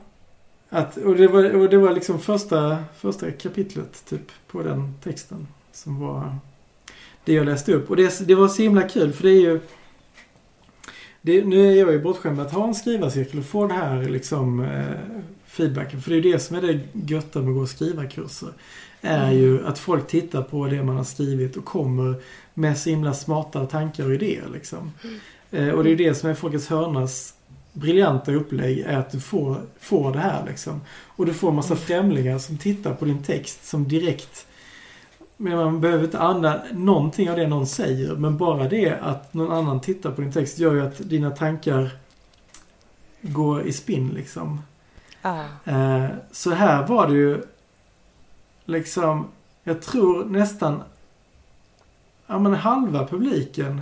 [0.69, 5.47] Att, och, det var, och det var liksom första, första kapitlet typ på den texten
[5.71, 6.37] som var
[7.23, 7.89] det jag läste upp.
[7.89, 9.59] Och det, det var så himla kul för det är ju
[11.25, 14.03] det, nu är jag ju bortskämd med att ha en skrivarcirkel och få det här
[14.03, 14.83] liksom eh,
[15.45, 16.01] feedbacken.
[16.01, 18.49] För det är det som är det götta med att gå och skriva kurser.
[19.01, 19.37] Är Mm.
[19.43, 22.15] ju att folk tittar på det man har skrivit och kommer
[22.53, 24.91] med så himla smarta tankar och idéer liksom.
[25.51, 27.33] Eh, och det är det som är Folkets Hörnas
[27.73, 30.81] briljanta upplägg är att du får, får det här liksom.
[31.05, 31.83] Och du får massa Mm.
[31.85, 34.47] främlingar som tittar på din text som direkt
[35.37, 38.15] men man behöver inte använda någonting av det någon säger.
[38.15, 41.89] Men bara det att någon annan tittar på din text gör ju att dina tankar
[43.21, 44.61] går i spinn liksom.
[45.21, 45.43] Ah.
[45.65, 47.41] Eh, så här var det ju
[48.65, 49.27] liksom,
[49.63, 50.83] jag tror nästan,
[52.27, 53.81] ja men halva publiken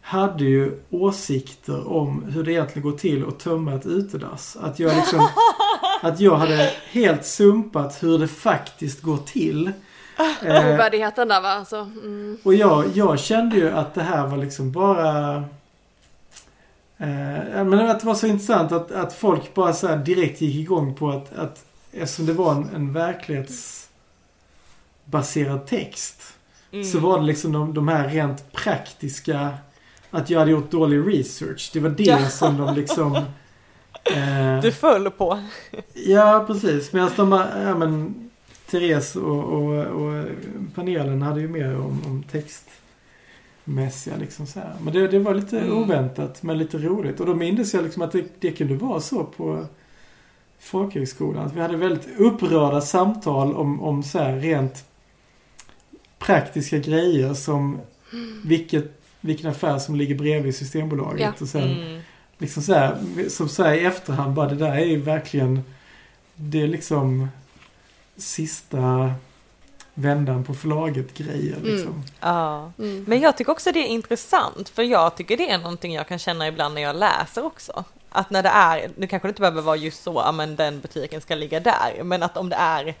[0.00, 4.56] hade ju åsikter om hur det egentligen går till att tömma ett utedass.
[4.60, 5.28] Att jag liksom,
[6.02, 9.72] att jag hade helt sumpat hur det faktiskt går till.
[10.18, 10.24] Eh,
[10.74, 11.48] Ovärdigheten där va?
[11.48, 12.38] Alltså, mm.
[12.42, 15.34] och jag, jag kände ju att det här var liksom bara...
[16.98, 20.94] Eh, men att det var så intressant att, att folk bara så direkt gick igång
[20.94, 26.22] på att, att eftersom det var en, en verklighetsbaserad text.
[26.72, 26.84] Mm.
[26.84, 29.50] Så var det liksom de, de här rent praktiska...
[30.10, 31.70] Att jag hade gjort dålig research.
[31.72, 32.28] Det var det Ja.
[32.28, 33.16] som de liksom...
[34.14, 35.38] Eh, Du föll på.
[35.92, 36.92] Ja, precis.
[36.92, 38.14] Medan de, ja men
[38.70, 40.24] Therese och, och, och
[40.74, 44.74] panelen hade ju mer om, om textmässiga liksom så här.
[44.82, 45.76] Men det, det var lite Mm.
[45.78, 47.20] oväntat men lite roligt.
[47.20, 49.66] Och då minns jag liksom att det, det kunde vara så på
[50.58, 51.46] folkhögskolan.
[51.46, 54.84] Att vi hade väldigt upprörda samtal om, om så här rent
[56.18, 57.78] praktiska grejer som
[58.44, 61.20] vilket, vilken affär som ligger bredvid Systembolaget.
[61.20, 61.32] Ja.
[61.40, 62.00] Och sen Mm.
[62.38, 62.98] liksom så här,
[63.28, 65.60] som så här i efterhand bara det där är ju verkligen
[66.34, 67.28] det är liksom
[68.16, 69.12] sista
[69.94, 71.74] vändan på förlaget grejer Mm.
[71.74, 72.02] liksom.
[72.20, 72.72] Ja.
[72.78, 73.04] Mm.
[73.08, 76.18] Men jag tycker också det är intressant, för jag tycker det är någonting jag kan
[76.18, 77.84] känna ibland när jag läser också.
[78.10, 81.20] Att när det är, nu kanske det inte behöver vara just så, men den butiken
[81.20, 82.94] ska ligga där, men att om det är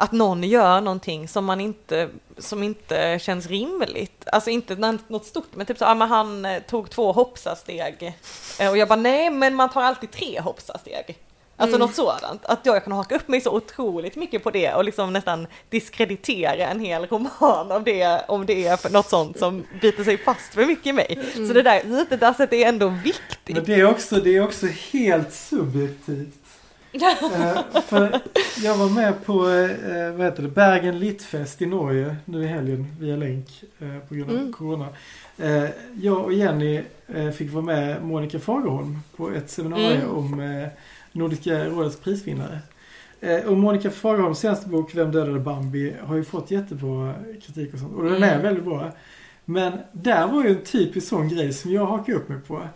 [0.00, 2.08] att någon gör någonting som man inte,
[2.38, 4.24] som inte känns rimligt.
[4.32, 8.14] Alltså inte nå- något stort, men typ så, ja men han eh, tog två hoppsasteg.
[8.60, 11.18] Eh, Och jag bara, nej men man tar alltid tre hoppsasteg.
[11.60, 11.86] Alltså Mm.
[11.86, 12.44] något sådant.
[12.44, 16.66] Att jag kan haka upp mig så otroligt mycket på det och liksom nästan diskreditera
[16.66, 20.66] en hel roman av det, om det är något sånt som biter sig fast för
[20.66, 21.18] mycket i mig.
[21.34, 23.56] Så det där utedasset är ändå viktigt.
[23.56, 26.34] Men det är också, det är också helt subjektivt.
[26.92, 28.20] Eh, för
[28.62, 32.96] jag var med på, eh, vad heter det, Bergen Littfest i Norge nu i helgen
[33.00, 33.48] via länk
[33.80, 34.52] eh, på grund av Mm.
[34.52, 34.88] Corona.
[35.38, 35.64] Eh,
[36.02, 36.80] jag och Jenny
[37.14, 40.10] eh, fick vara med Monica Fagerholm på ett seminarium Mm.
[40.16, 40.68] om eh,
[41.12, 42.58] Nordiska rådets prisvinnare.
[43.20, 47.78] Eh, och Monica Fagerholms senaste bok Vem dödade Bambi har ju fått jättebra kritik och
[47.80, 47.94] sånt.
[47.94, 48.42] Och den är Mm.
[48.42, 48.92] väldigt bra.
[49.44, 52.68] Men där var ju en typisk sån grej som jag hakar upp mig på.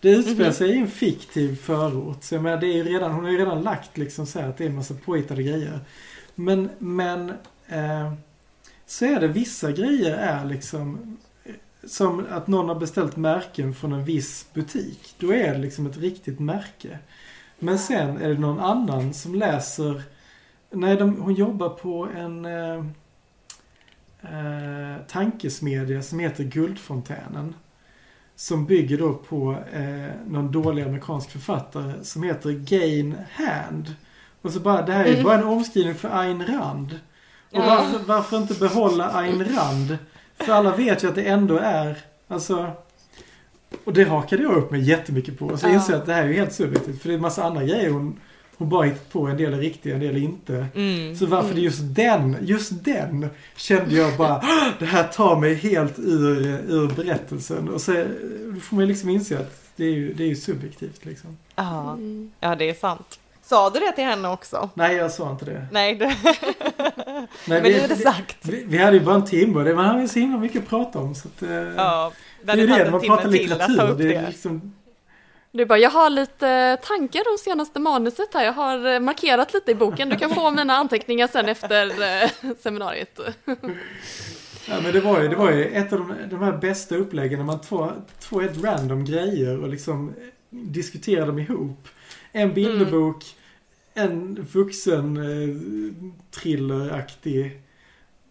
[0.00, 0.52] Det utspelar Mhm.
[0.52, 2.24] sig i en fiktiv förort.
[2.24, 4.56] Så jag menar, det är redan, hon har ju redan lagt liksom så här att
[4.56, 5.80] det är en massa påhittade grejer.
[6.34, 7.28] Men, men
[7.68, 8.12] eh,
[8.86, 11.52] så är det vissa grejer är liksom eh,
[11.86, 15.14] som att någon har beställt märken från en viss butik.
[15.18, 16.98] Då är det liksom ett riktigt märke.
[17.58, 20.02] Men sen är det någon annan som läser
[20.70, 22.84] Nej, de, hon jobbar på en eh,
[24.22, 27.54] eh, tankesmedja som heter Guldfontänen.
[28.36, 33.94] Som bygger då på eh, någon dålig amerikansk författare som heter Gain Hand.
[34.42, 35.24] Och så bara, det här är Mm.
[35.24, 37.00] bara en omskrivning för Ayn Rand.
[37.52, 39.98] Och varför, varför inte behålla Ayn Rand?
[40.36, 41.98] För alla vet ju att det ändå är,
[42.28, 42.72] alltså
[43.84, 45.46] och det hakade jag upp mig jättemycket på.
[45.46, 45.72] Och så Ja.
[45.72, 47.02] insåg jag att det här är ju helt subjektivt.
[47.02, 48.20] För det är en massa andra grejer hon,
[48.56, 49.26] hon bara hittat på.
[49.26, 50.66] En del är riktiga, en del är inte.
[50.74, 51.16] Mm.
[51.16, 55.36] Så varför det är just den, just den kände jag bara, "Ah, det här tar
[55.40, 57.68] mig helt ur, ur berättelsen.
[57.68, 57.92] Och så
[58.54, 61.36] då får man ju liksom inse att det är ju, det är ju subjektivt liksom.
[61.56, 61.92] Ja.
[61.92, 62.30] Mm.
[62.40, 63.18] ja, det är sant.
[63.42, 64.70] Sa du det till henne också?
[64.74, 65.66] Nej, jag sa inte det.
[65.72, 66.16] Nej, det...
[66.24, 68.36] Nej, men vi, är det sagt.
[68.42, 70.98] vi, vi hade ju bara en timme och det, ju så himla mycket att prata
[70.98, 71.14] om.
[71.14, 72.12] Så att, eh, Ja,
[72.54, 73.92] det är det, man pratar till att ta litteratur.
[73.92, 74.28] upp Det är det.
[74.28, 74.74] liksom,
[75.52, 78.44] Du bara, jag har lite tankar om senaste manuset här.
[78.44, 80.08] Jag har eh, markerat lite i boken.
[80.08, 81.86] Du kan få mina anteckningar sen efter
[82.22, 82.30] eh,
[82.62, 83.20] seminariet.
[84.68, 87.38] Ja men det var ju, det var ju ett av de, de här bästa uppläggen
[87.38, 87.60] när man
[88.18, 90.14] två helt random grejer och liksom
[90.50, 91.88] diskuterar dem ihop.
[92.32, 93.24] En bilderbok,
[93.94, 95.56] en vuxen eh,
[96.30, 97.60] thrilleraktig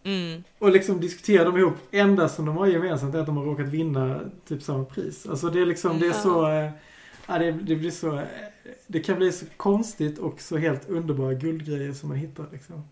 [0.06, 0.44] Mm.
[0.58, 1.74] och liksom diskuterar dem ihop.
[1.90, 5.26] Enda som de har gemensamt är att de har råkat vinna typ samma pris.
[5.26, 6.70] Alltså det är liksom, det är så, eh,
[7.26, 8.22] ja, det, det blir så, eh,
[8.86, 12.84] det kan bli så konstigt och så helt underbara guldgrejer som man hittar liksom.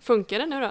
[0.00, 0.70] Funkar det nu då?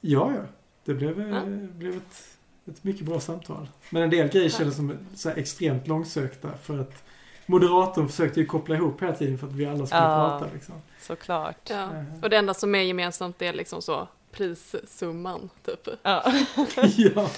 [0.00, 0.42] Ja, ja.
[0.84, 1.42] Det blev, eh, Ja.
[1.78, 2.24] blev ett,
[2.66, 3.68] ett mycket bra samtal.
[3.90, 7.04] Men en del grejer kändes som så extremt långsökta för att
[7.46, 10.38] moderatorn försökte ju koppla ihop hela tiden för att vi alla skulle Ja.
[10.40, 10.74] prata liksom.
[11.00, 11.70] Såklart.
[11.70, 11.88] Ja.
[12.22, 15.88] Och det enda som är gemensamt är liksom så prissumman, typ.
[16.02, 16.32] Ja.
[16.96, 17.30] ja.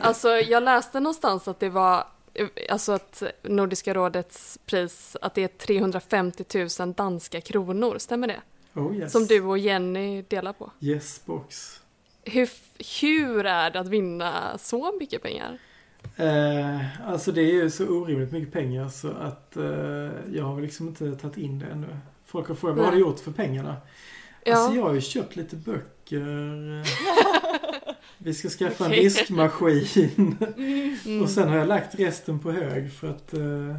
[0.00, 2.04] Alltså, jag läste någonstans att det var,
[2.68, 6.44] alltså att Nordiska rådets pris, att det är 350
[6.80, 8.40] 000 danska kronor, stämmer det?
[8.74, 9.12] Oh yes.
[9.12, 10.70] Som du och Jenny delar på.
[10.80, 11.80] Yes box.
[12.24, 12.50] Hur,
[13.00, 15.58] hur är det att vinna så mycket pengar?
[16.16, 19.64] Eh, alltså det är ju så orimligt mycket pengar så att eh,
[20.32, 21.86] jag har väl liksom inte tagit in det ännu.
[22.24, 23.76] Folk har frågat vad har du gjort för pengarna?
[24.44, 26.20] Ja, Alltså jag har ju köpt lite böcker.
[28.18, 30.36] Vi ska skaffa en diskmaskin.
[31.06, 31.22] mm.
[31.22, 33.76] Och sen har jag lagt resten på hög för att eh,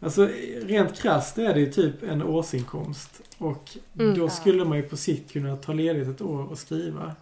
[0.00, 0.28] Alltså
[0.62, 3.20] rent krasst är det ju typ en årsinkomst.
[3.38, 4.18] Och Mm.
[4.18, 7.14] då skulle man ju på sikt kunna ta ledigt ett år och skriva.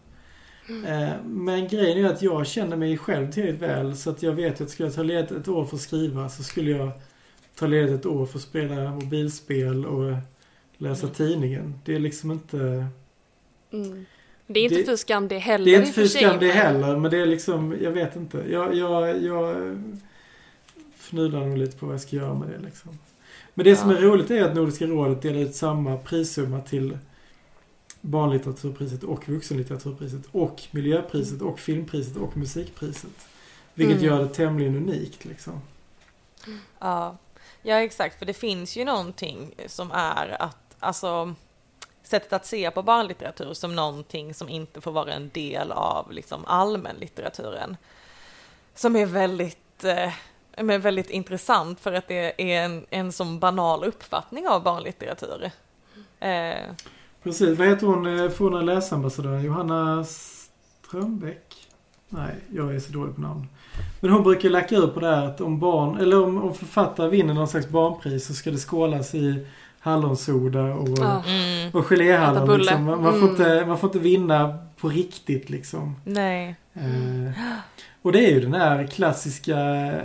[0.86, 4.60] Eh, men grejen är att jag känner mig själv tillräckligt väl så att jag vet
[4.60, 6.90] att skulle jag ta ledigt ett år för att skriva så skulle jag
[7.54, 10.12] ta ledigt ett år för att spela mobilspel och
[10.82, 11.14] läsa Mm.
[11.14, 11.74] tidningen.
[11.84, 12.86] Det är liksom inte...
[13.72, 14.06] Mm.
[14.46, 15.64] Det är inte Det- för skam det heller.
[15.64, 18.44] Det är inte sig, skam det heller, men det är liksom, jag vet inte.
[18.50, 19.56] Jag, jag, jag
[20.96, 22.98] fnular nog lite på vad jag ska göra med det liksom.
[23.54, 23.96] Men det som Ja.
[23.96, 26.98] är roligt är att Nordiska rådet delar ut samma prissumma till
[28.00, 33.26] barnlitteraturpriset och vuxenlitteraturpriset och miljöpriset och filmpriset och musikpriset.
[33.74, 34.06] Vilket Mm.
[34.08, 35.60] gör det tämligen unikt liksom.
[36.78, 37.16] Ja.
[37.62, 38.18] ja, exakt.
[38.18, 41.34] För det finns ju någonting som är att, alltså,
[42.02, 46.44] sättet att se på barnlitteratur som någonting som inte får vara en del av liksom,
[46.44, 47.76] allmänlitteraturen.
[48.74, 50.12] Som är väldigt, eh,
[50.56, 55.50] men väldigt intressant för att det är en, en sån banal uppfattning av barnlitteratur.
[56.20, 56.72] Eh,
[57.22, 59.42] Precis, vad heter hon, eh, forna läsambassadören?
[59.42, 61.68] Johanna Strömbäck?
[62.08, 63.48] Nej, jag är så dålig på namn.
[64.00, 67.08] Men hon brukar lacka ur på det här att om barn, eller om, om författare
[67.08, 69.46] vinner någon slags barnpris så ska det skålas i
[69.82, 72.58] hallonsoda och, mm, och geléhallon.
[72.58, 72.84] Liksom.
[72.84, 73.30] Man, man, får Mm.
[73.30, 75.96] inte, man får inte vinna på riktigt liksom.
[76.04, 76.56] nej.
[76.74, 77.32] Eh,
[78.02, 79.98] och det är ju den här klassiska eh,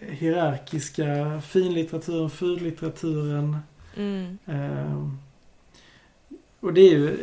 [0.00, 3.58] hierarkiska finlitteraturen, fullitteraturen.
[3.96, 5.08] Mm, Eh,
[6.60, 7.16] och det är ju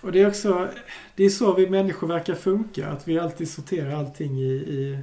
[0.00, 0.68] och det är också
[1.14, 2.88] det är så vi människor verkar funka.
[2.88, 4.98] Att vi alltid sorterar allting i, i,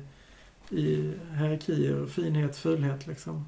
[0.69, 3.45] i hierarkier, finhet, fulhet liksom.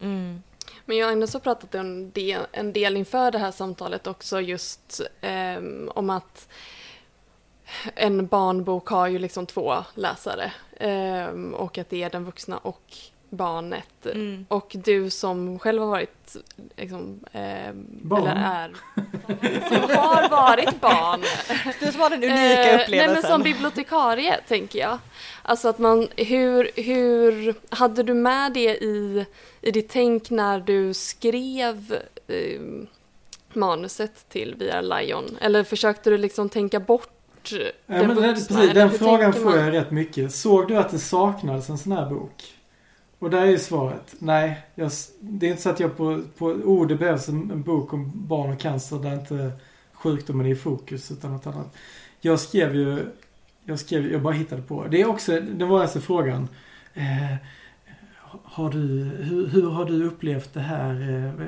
[0.00, 0.42] mm,
[0.84, 4.40] men jag har ändå så pratat en del, en del inför det här samtalet också
[4.40, 6.48] just eh, om att
[7.94, 12.96] en barnbok har ju liksom två läsare eh, och att det är den vuxna och
[13.36, 14.06] barnet.
[14.06, 14.46] mm.
[14.48, 16.36] Och du som själv har varit
[16.76, 18.26] liksom, ehm, Barn.
[18.26, 18.68] eller är,
[19.68, 21.20] som har varit barn.
[21.80, 23.12] Du som har den unika Eh, Nej upplevelsen.
[23.12, 24.98] men som bibliotekarie tänker jag.
[25.42, 29.26] Alltså att man, hur, hur, hade du med det i,
[29.60, 31.96] i ditt tänk när du skrev
[32.28, 32.60] eh,
[33.52, 35.36] manuset till VR Lion?
[35.40, 37.10] Eller försökte du liksom tänka bort
[37.52, 38.56] Ja, den men det, vuxna?
[38.58, 40.34] precis, den frågan får jag rätt mycket.
[40.34, 42.53] Såg du att det saknades en sån här bok?
[43.24, 44.60] Och där är ju svaret nej.
[44.74, 47.92] Jag, det är inte så att jag på, på oh, det behövs en, en bok
[47.92, 49.50] om barn och cancer där inte
[49.92, 51.76] sjukdomen är i fokus utan något annat.
[52.20, 53.06] Jag skrev ju,
[53.64, 54.86] jag skrev, jag bara hittade på.
[54.90, 56.48] Det är också, det var alltså frågan.
[56.94, 57.34] eh,
[58.44, 58.78] har du,
[59.20, 60.92] hur, hur har du upplevt det här?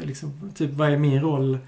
[0.01, 1.59] Eh, liksom, typ, vad är min roll?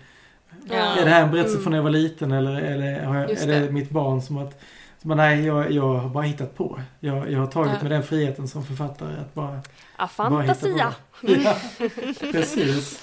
[0.70, 0.96] Ja.
[0.98, 1.62] Är det här en berättelse Mm.
[1.62, 3.72] från när jag var liten eller, eller jag, är det, det.
[3.72, 4.60] mitt barn som att
[5.02, 6.80] som bara, nej, jag, jag har bara hittat på.
[7.00, 7.80] Jag, jag har tagit Ja.
[7.82, 9.60] mig den friheten som författare att bara,
[9.98, 10.36] Ja, bara på.
[10.46, 10.94] fantasia.
[11.22, 11.56] Ja,
[12.32, 13.00] precis.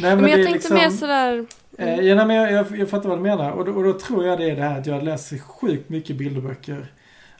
[0.00, 1.46] Nej, Men, jag det är tänkte liksom- mer sådär...
[1.78, 3.50] Eh, ja, nej, men jag, jag, jag fattar vad du menar.
[3.52, 6.16] Och då, och då tror jag det är det här att jag läser sjukt mycket
[6.16, 6.92] bilderböcker.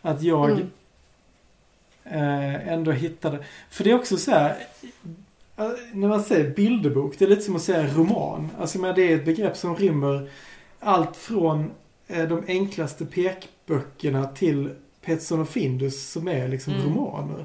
[0.03, 0.69] Att jag Mm.
[2.05, 3.39] eh, ändå hittade...
[3.71, 4.57] För det är också så här...
[5.57, 8.51] eh, När man säger bilderbok, det är lite som att säga roman.
[8.61, 10.31] Alltså men det är ett begrepp som rymmer
[10.81, 11.71] allt från
[12.09, 13.07] eh, de enklaste
[13.69, 14.71] pekböckerna till
[15.05, 16.87] Petson och Findus som är liksom Mm.
[16.87, 17.45] romaner.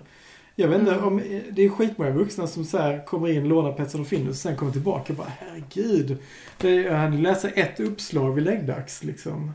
[0.55, 1.03] Jag vet inte Mm.
[1.05, 1.17] om,
[1.51, 4.55] det är skitmånga vuxna som så här kommer in, lånar Petson och Findus och sen
[4.55, 6.17] kommer tillbaka och bara herregud.
[6.61, 9.51] Jag hann läsa ett uppslag vid läggdags liksom.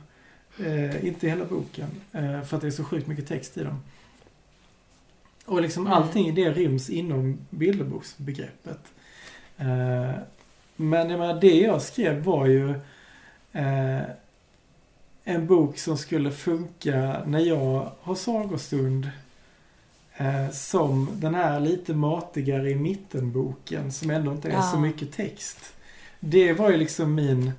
[0.67, 1.89] Eh, inte hela boken.
[2.13, 3.83] Eh, för att det är så sjukt mycket text i dem.
[5.47, 5.93] Och liksom Mm.
[5.93, 8.81] allting i det ryms inom bilderboksbegreppet.
[9.59, 10.11] Eh,
[10.77, 12.71] men jag menar, det jag skrev var ju
[13.53, 14.01] eh,
[15.29, 19.11] en bok som skulle funka när jag har sagostund.
[20.17, 24.63] Eh, som den här lite matigare i mitten-boken som ändå inte är Ja.
[24.63, 25.75] så mycket text.
[26.21, 27.53] Det var ju liksom min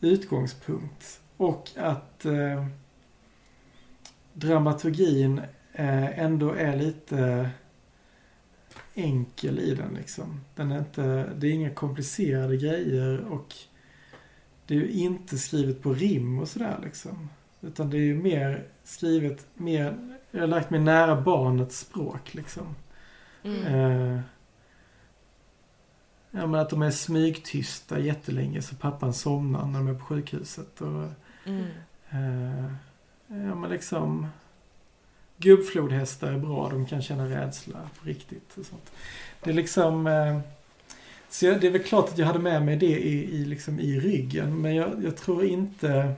[0.00, 1.20] utgångspunkt.
[1.36, 2.66] Och att eh,
[4.32, 5.40] dramaturgin
[5.72, 7.50] eh, ändå är lite
[8.94, 10.40] enkel i den liksom.
[10.54, 13.54] Den är inte, det är inga komplicerade grejer och
[14.66, 17.28] det är ju inte skrivet på rim och sådär liksom.
[17.60, 22.74] Utan det är ju mer skrivet, mer, jag har lagt mig nära barnets språk liksom.
[23.42, 23.62] Mm.
[23.64, 24.20] Eh,
[26.30, 30.80] ja men att de är smygtysta jättelänge så pappan somnar när de är på sjukhuset.
[30.80, 31.04] Och,
[31.46, 31.64] Mm.
[32.10, 32.64] eh,
[33.26, 34.26] ja men liksom
[35.36, 38.92] Gubbflodhästar är bra, de kan känna rädsla på riktigt och sånt.
[39.42, 40.40] Det är liksom eh,
[41.34, 43.80] Så jag, det är väl klart att jag hade med mig det i, i, liksom
[43.80, 46.14] i ryggen men jag, jag tror inte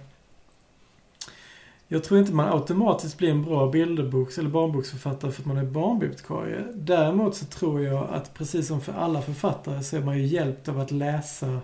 [1.88, 5.64] jag tror inte man automatiskt blir en bra bilderboks eller barnboksförfattare för att man är
[5.64, 6.64] barnbibliotekarie.
[6.74, 10.68] Däremot så tror jag att precis som för alla författare så är man ju hjälpt
[10.68, 11.60] av att läsa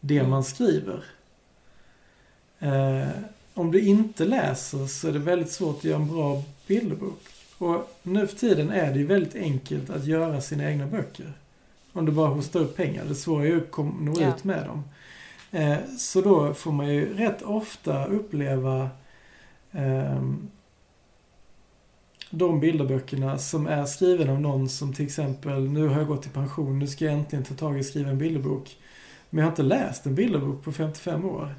[0.00, 0.30] det Mm.
[0.30, 1.04] man skriver.
[2.58, 3.08] Eh,
[3.54, 7.22] om du inte läser så är det väldigt svårt att göra en bra bilderbok.
[7.58, 11.32] Och nu för tiden är det ju väldigt enkelt att göra sina egna böcker.
[11.92, 13.04] Om du bara hostar upp pengar.
[13.04, 14.28] Det svåra är ju att kom- nå Ja.
[14.36, 14.84] ut med dem.
[15.50, 18.90] Eh, så då får man ju rätt ofta uppleva
[19.72, 20.48] ehm,
[22.30, 26.28] de bilderböckerna som är skrivna av någon som till exempel, nu har jag gått i
[26.28, 28.76] pension, nu ska jag äntligen ta tag i att skriva en bilderbok.
[29.30, 31.54] Men jag har inte läst en bilderbok på 55 år.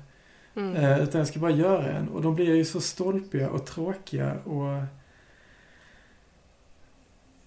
[0.56, 0.76] Mm.
[0.76, 2.10] Eh, utan jag ska bara göra en.
[2.10, 4.84] Och de blir ju så stolpiga och tråkiga och...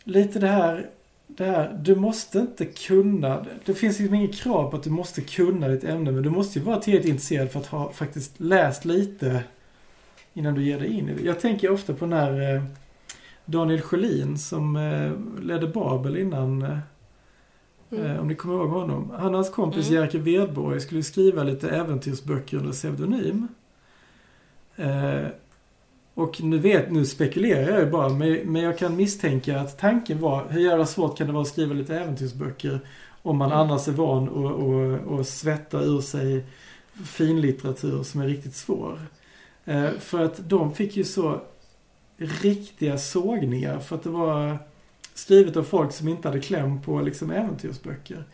[0.04, 0.90] Lite det här,
[1.26, 5.20] det här, du måste inte kunna, det finns liksom inget krav på att du måste
[5.20, 8.84] kunna ditt ämne, men du måste ju vara tillräckligt intresserad för att ha faktiskt läst
[8.84, 9.44] lite
[10.34, 11.22] innan du ger dig in i det.
[11.22, 12.62] Jag tänker ofta på den här eh,
[13.44, 15.12] Daniel Sjölin som eh,
[15.44, 16.78] ledde Babel innan, eh,
[17.90, 18.20] Mm.
[18.20, 19.10] Om ni kommer ihåg honom.
[19.18, 20.02] Han och hans kompis Mm.
[20.02, 23.48] Jerker Wedborg skulle skriva lite äventyrsböcker under pseudonym.
[24.76, 25.26] Eh,
[26.16, 30.46] och nu vet, nu spekulerar jag ju bara, men, jag kan misstänka att tanken var,
[30.50, 32.80] hur jävla svårt kan det vara att skriva lite äventyrsböcker
[33.22, 33.58] om man Mm.
[33.60, 36.44] annars är van och, och, och svetta ur sig
[37.04, 39.00] finlitteratur som är riktigt svår.
[39.64, 41.40] Eh, för att de fick ju så
[42.16, 44.58] riktiga sågningar för att det var
[45.14, 48.24] skrivet av folk som inte hade kläm på liksom äventyrsböcker.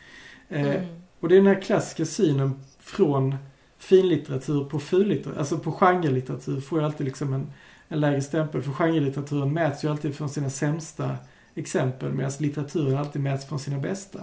[0.48, 0.86] Eh, Mm.
[1.20, 3.36] och det är den här klassiska synen från
[3.78, 7.46] finlitteratur på fullitteratur, alltså på genrelitteratur får ju alltid liksom en,
[7.92, 8.62] en lägre stämpel.
[8.62, 11.16] För genrelitteraturen mäts ju alltid från sina sämsta
[11.54, 14.18] exempel medan litteraturen alltid mäts från sina bästa.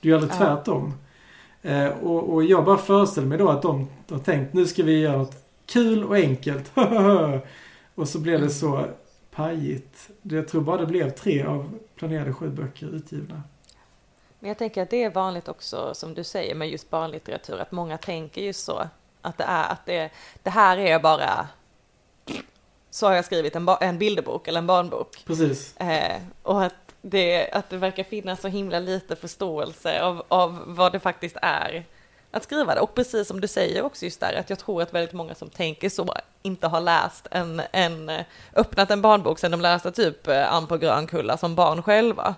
[0.00, 0.36] Det är ju aldrig Ja.
[0.36, 0.94] tvärtom.
[1.62, 5.00] Eh, och, och jag bara föreställer mig då att de har tänkt nu ska vi
[5.00, 6.72] göra något kul och enkelt.
[7.94, 8.86] och så blev det så
[9.30, 10.08] pajigt.
[10.22, 13.42] Jag tror bara det blev tre av planerade sju böcker utgivna.
[14.38, 17.72] Men jag tänker att det är vanligt också, som du säger, med just barnlitteratur, att
[17.72, 18.88] många tänker just så,
[19.22, 20.10] att det är, att det,
[20.42, 21.48] det här är bara,
[22.90, 25.22] så har jag skrivit en, en bilderbok eller en barnbok.
[25.26, 25.76] Precis.
[25.76, 30.92] Eh, och att det, att det verkar finnas så himla lite förståelse av, av vad
[30.92, 31.84] det faktiskt är
[32.30, 32.80] att skriva det.
[32.80, 35.50] Och precis som du säger också just där, att jag tror att väldigt många som
[35.50, 38.10] tänker så inte har läst en, en
[38.54, 42.34] öppnat en barnbok sedan de läste typ eh, Ann på Grönkulla som barn själva.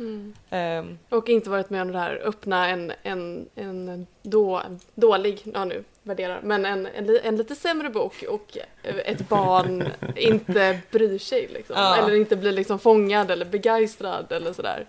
[0.00, 0.34] Mm.
[0.50, 4.62] Ehm, Och inte varit med om det här öppna en, en, en då,
[4.94, 10.78] dålig, ja nu värderar, men en, en, en lite sämre bok och ett barn inte
[10.90, 11.76] bryr sig liksom.
[11.78, 11.96] Ja.
[11.96, 14.86] Eller inte blir liksom fångad eller begeistrad eller sådär.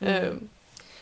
[0.00, 0.24] Mm.
[0.24, 0.48] Ehm,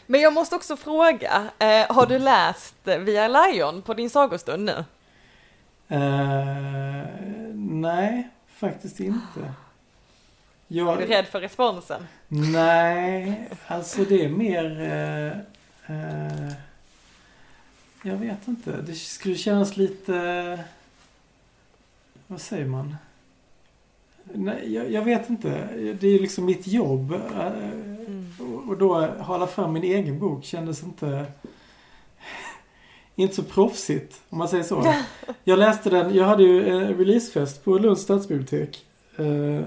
[0.07, 4.85] Men jag måste också fråga, eh, har du läst Via Lion på din sagostund nu?
[5.89, 6.57] Eh,
[7.55, 9.55] nej, faktiskt inte.
[10.69, 12.07] Är Jag, du rädd för responsen?
[12.29, 14.81] Nej, alltså det är mer...
[14.81, 16.53] Eh, eh,
[18.03, 18.83] jag vet inte.
[18.83, 20.65] Det skulle kännas lite...
[22.27, 22.97] Vad säger man?
[24.25, 25.49] Nej, jag, jag vet inte.
[26.01, 27.13] Det är ju liksom mitt jobb.
[27.13, 27.53] eh,
[28.41, 31.27] och- Och då hala fram min egen bok kändes inte...
[33.17, 34.95] Inte så proffsigt, om man säger så.
[35.45, 38.85] Jag läste den, jag hade ju en releasefest på Lunds stadsbibliotek.
[39.17, 39.61] Eh,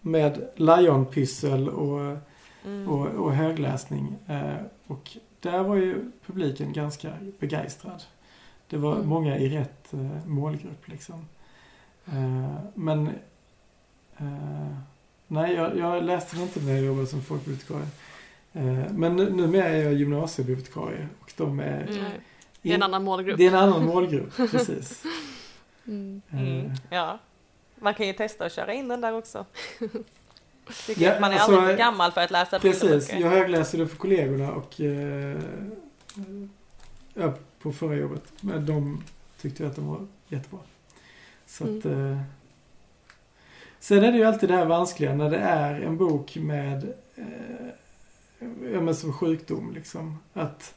[0.00, 2.16] med Lion-pyssel och,
[2.64, 2.88] Mm.
[2.88, 4.14] och, och högläsning.
[4.26, 4.54] Eh,
[4.86, 8.02] och där var ju publiken ganska begeistrad.
[8.68, 9.08] Det var Mm.
[9.08, 11.26] många i rätt eh, målgrupp liksom.
[12.06, 13.06] Eh, men
[14.16, 14.76] eh,
[15.26, 17.86] nej, jag, jag läste inte när jag jobbade som folkbibliotekarie.
[18.52, 21.82] Eh, men nu, numera är jag gymnasiebibliotekarie och de är...
[21.82, 21.94] Mm.
[22.02, 22.20] nej,
[22.62, 23.38] Det är en annan målgrupp.
[23.38, 25.02] Det är en annan målgrupp, precis.
[25.86, 26.22] Mm.
[26.30, 26.70] Mm.
[26.90, 27.18] Ja,
[27.80, 29.46] man kan ju testa att köra in den där också.
[30.86, 33.76] Tycker Ja, att man är alltså, aldrig för gammal för att läsa Precis, jag högläste
[33.76, 35.38] det för kollegorna och eh,
[37.14, 38.22] ja, på förra jobbet.
[38.40, 39.04] Men de
[39.40, 40.60] tyckte att de var jättebra.
[41.46, 42.18] Så att, eh,
[43.80, 47.68] sen är det ju alltid det här vanskliga när det är en bok med, eh,
[48.72, 50.18] ja men som sjukdom liksom.
[50.32, 50.74] Att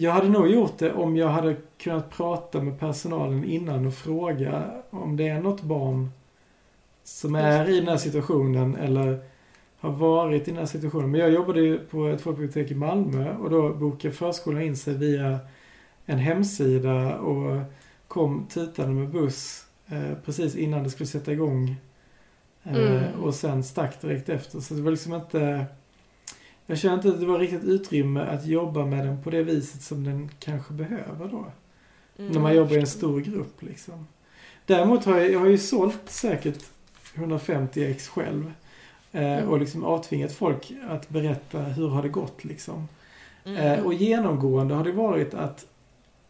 [0.00, 4.82] jag hade nog gjort det om jag hade kunnat prata med personalen innan och fråga
[4.90, 6.10] om det är något barn
[7.04, 9.20] som är i den här situationen eller
[9.78, 11.10] har varit i den här situationen.
[11.10, 14.94] Men jag jobbade ju på ett folkbibliotek i Malmö och då bokade förskolan in sig
[14.94, 15.38] via
[16.06, 17.60] en hemsida och
[18.08, 21.76] kom tutande med buss eh, precis innan det skulle sätta igång.
[22.62, 23.20] Eh, Mm.
[23.22, 24.60] Och sen stack direkt efter.
[24.60, 25.66] Så det var liksom inte...
[26.70, 29.82] Jag kände inte att det var riktigt utrymme att jobba med den på det viset
[29.82, 31.46] som den kanske behöver då.
[32.18, 32.32] Mm.
[32.32, 34.06] När man jobbar i en stor grupp liksom.
[34.66, 36.64] Däremot har jag, jag har ju sålt säkert
[37.14, 38.52] 150 ex själv.
[39.12, 39.48] Eh, Mm.
[39.48, 42.88] Och liksom avtvingat folk att berätta hur har det gått liksom.
[43.44, 43.56] Mm.
[43.58, 45.66] Eh, och genomgående har det varit att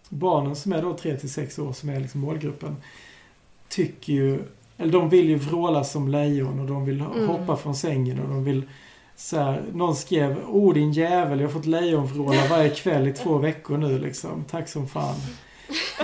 [0.09, 2.77] barnen som är då 3 till 6 år som är liksom målgruppen
[3.69, 4.39] tycker ju,
[4.77, 7.29] eller de vill ju vråla som lejon och de vill Mm.
[7.29, 8.63] hoppa från sängen och de vill
[9.19, 13.39] så här, någon skrev Åh din jävel, jag har fått lejonvråla varje kväll i två
[13.39, 14.45] veckor nu liksom.
[14.51, 15.17] Tack som fan.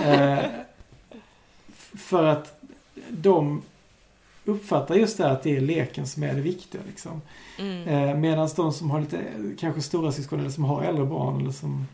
[0.03, 0.39] Eh,
[1.97, 2.61] för att
[3.09, 3.61] de
[4.45, 7.21] uppfattar just det här att det är leken som är det viktiga liksom.
[7.59, 7.87] Mm.
[7.87, 9.17] Eh, Medan de som har lite,
[9.59, 11.87] kanske stora syskon eller som har äldre barn eller som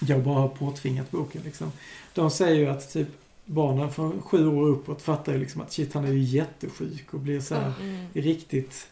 [0.00, 1.72] jag bara har påtvingat boken liksom.
[2.14, 3.08] De säger ju att typ
[3.44, 7.20] barnen från sju år uppåt fattar ju liksom att shit han är ju jättesjuk och
[7.20, 8.06] blir så här Mm.
[8.12, 8.88] riktigt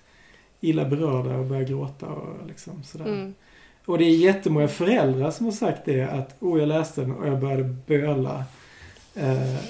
[0.62, 3.04] illa berörda och börjar gråta och liksom sådär.
[3.04, 3.34] Mm.
[3.86, 7.26] Och det är jättemånga föräldrar som har sagt det att åh jag läste den och
[7.28, 8.44] jag började böla.
[9.14, 9.56] Eh,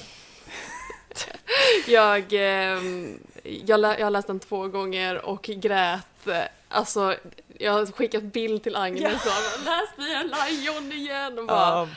[1.87, 6.27] Jag, ehm, jag, lä- jag har läst den två gånger och grät.
[6.27, 6.35] eh,
[6.69, 7.15] Alltså,
[7.59, 9.33] jag har skickat bild till Agnes och
[9.65, 11.89] bara, läs Via Lion igen och bara Ja.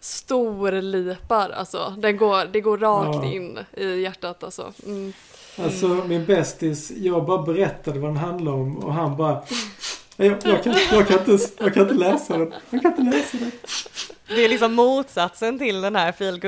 [0.00, 1.94] storlipar alltså.
[1.98, 3.32] Den går, det går rakt Ja.
[3.32, 4.72] in i hjärtat alltså.
[4.86, 5.12] Mm.
[5.58, 9.42] Alltså min bästis, jag bara berättade vad den handlar om och han bara
[10.16, 12.54] jag, jag, kan, jag, kan inte, jag kan inte läsa den.
[12.70, 13.52] Jag kan inte läsa den.
[14.28, 16.40] Det är liksom motsatsen till den här feel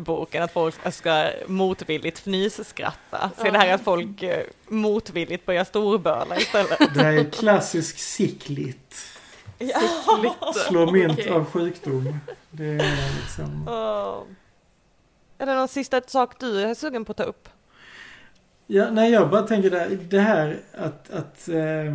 [0.00, 3.30] boken att folk ska motvilligt fnysskratta.
[3.38, 6.78] Så är det här att folk eh, motvilligt börjar storböla istället.
[6.94, 8.94] Det här är klassisk sickligt.
[9.58, 9.80] Ja.
[10.22, 10.58] Lite.
[10.68, 11.30] Slå mynt Okej.
[11.30, 12.18] av sjukdom.
[12.50, 13.68] Det är liksom...
[15.38, 17.48] Är det någon sista sak du är sugen på att ta upp?
[18.66, 21.94] Ja, nej, jag bara tänker det, det här att, att, eh,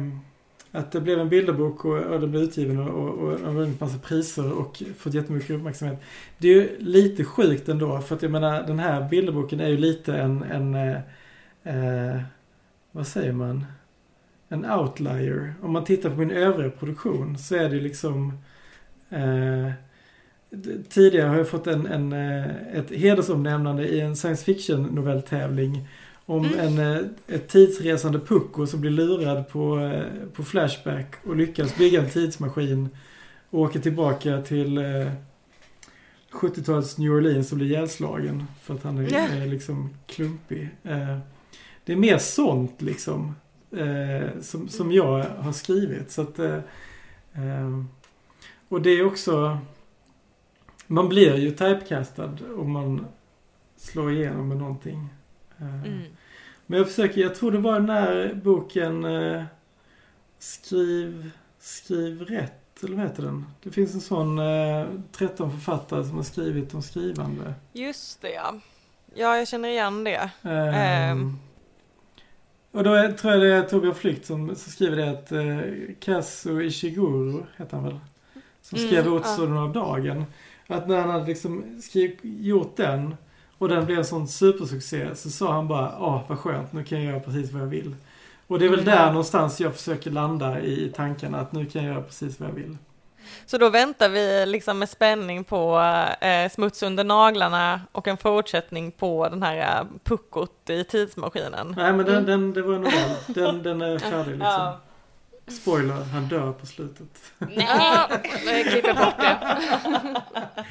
[0.72, 3.80] att det blev en bilderbok och, och den blev utgiven och, och, och har vunnit
[3.80, 6.02] massa priser och fått jättemycket uppmärksamhet.
[6.38, 9.78] Det är ju lite sjukt ändå för att jag menar den här bilderboken är ju
[9.78, 10.98] lite en, en eh,
[11.64, 12.22] eh,
[12.92, 13.66] vad säger man?
[14.50, 15.54] En outlier.
[15.62, 18.34] Om man tittar på min övriga produktion så är det ju liksom
[19.10, 19.72] eh,
[20.90, 25.88] Tidigare har jag fått en, en, eh, ett hedersomnämnande i en science fiction novelltävling
[26.30, 30.04] om en, eh, ett tidsresande pucko som blir lurad på, eh,
[30.34, 32.90] på Flashback och lyckas bygga en tidsmaskin
[33.50, 35.12] och åker tillbaka till eh,
[36.32, 39.20] 70-talets New Orleans och blir ihjälslagen för att han är, Ja.
[39.20, 40.70] är liksom klumpig.
[40.84, 41.18] Eh,
[41.86, 43.36] det är mer sånt liksom.
[43.72, 46.12] eh, som, som jag har skrivit.
[46.12, 46.56] Så att, eh,
[47.34, 47.84] eh,
[48.68, 49.58] och det är också...
[50.88, 53.06] Man blir ju typecastad om man
[53.78, 55.10] slår igenom med någonting.
[55.62, 56.02] Mm.
[56.70, 59.44] Men jag försöker, jag tror det var den här boken eh,
[60.40, 63.46] Skriv, skriv rätt, eller vad heter den?
[63.64, 67.54] Det finns en sån eh, 13 författare som har skrivit om skrivande.
[67.74, 68.56] Just det ja.
[69.16, 70.30] Ja, jag känner igen det.
[70.44, 71.38] Ehm.
[72.72, 75.96] Och då är, tror jag det är Torbjörn Flykt som, som skriver det att eh,
[76.00, 78.00] Kazuo Ishiguro, heter han väl?
[78.62, 79.12] Som Mm, skrev ja.
[79.12, 80.26] Återstoden av dagen.
[80.68, 83.16] Att när han hade liksom skriv, gjort den
[83.60, 87.04] och den blev en sån supersuccé så sa han bara Åh vad skönt, nu kan
[87.04, 87.96] jag göra precis vad jag vill.
[88.48, 88.96] Och det är väl Mm.
[88.96, 92.54] där någonstans jag försöker landa i, tankarna att nu kan jag göra precis vad jag
[92.54, 92.78] vill.
[93.46, 95.80] Så då väntar vi liksom med spänning på
[96.22, 101.74] eh, Smuts under naglarna och en fortsättning på den här eh, puckot i tidsmaskinen.
[101.78, 102.26] Nej men den, Mm.
[102.26, 103.16] den, det var en novell.
[103.28, 104.40] Den, den är färdig liksom.
[104.48, 104.80] Ja.
[105.50, 107.34] Spoiler, han dör på slutet.
[107.56, 108.10] Ja,
[108.46, 109.38] jag klipper bort det.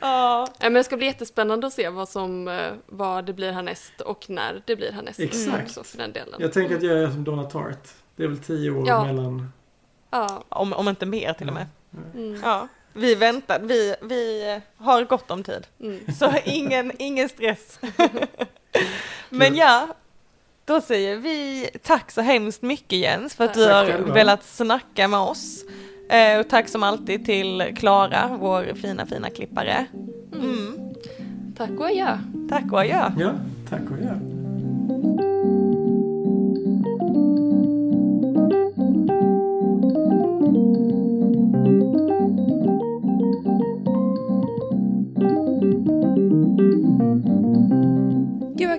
[0.00, 0.48] Ja.
[0.60, 4.24] Men det ska bli jättespännande att se vad, som, eh, vad det blir härnäst och
[4.30, 5.20] när det blir härnäst.
[5.20, 5.62] Exakt.
[5.68, 6.34] Också för den delen.
[6.40, 7.94] Jag tänker att jag är som Donna Tartt.
[8.16, 9.04] Det är väl tio år Ja.
[9.04, 9.52] mellan...
[10.10, 10.44] Ja.
[10.48, 11.66] Om, om inte mer till och med.
[12.14, 12.40] Mm.
[12.44, 12.68] Ja.
[12.92, 15.66] Vi väntar, vi, vi har gott om tid.
[15.80, 16.14] Mm.
[16.14, 17.80] Så ingen, ingen stress.
[19.28, 19.88] Men ja,
[20.64, 24.14] då säger vi tack så hemskt mycket Jens för att du Tack har själva.
[24.14, 25.64] velat snacka med oss.
[26.10, 29.86] Eh, och tack som alltid till Klara, vår fina fina klippare.
[30.34, 30.78] Mm.
[31.56, 32.18] Tack och adjö.
[32.50, 33.12] Tack och adjö.
[33.18, 33.32] Ja,
[33.70, 34.33] tack och ja.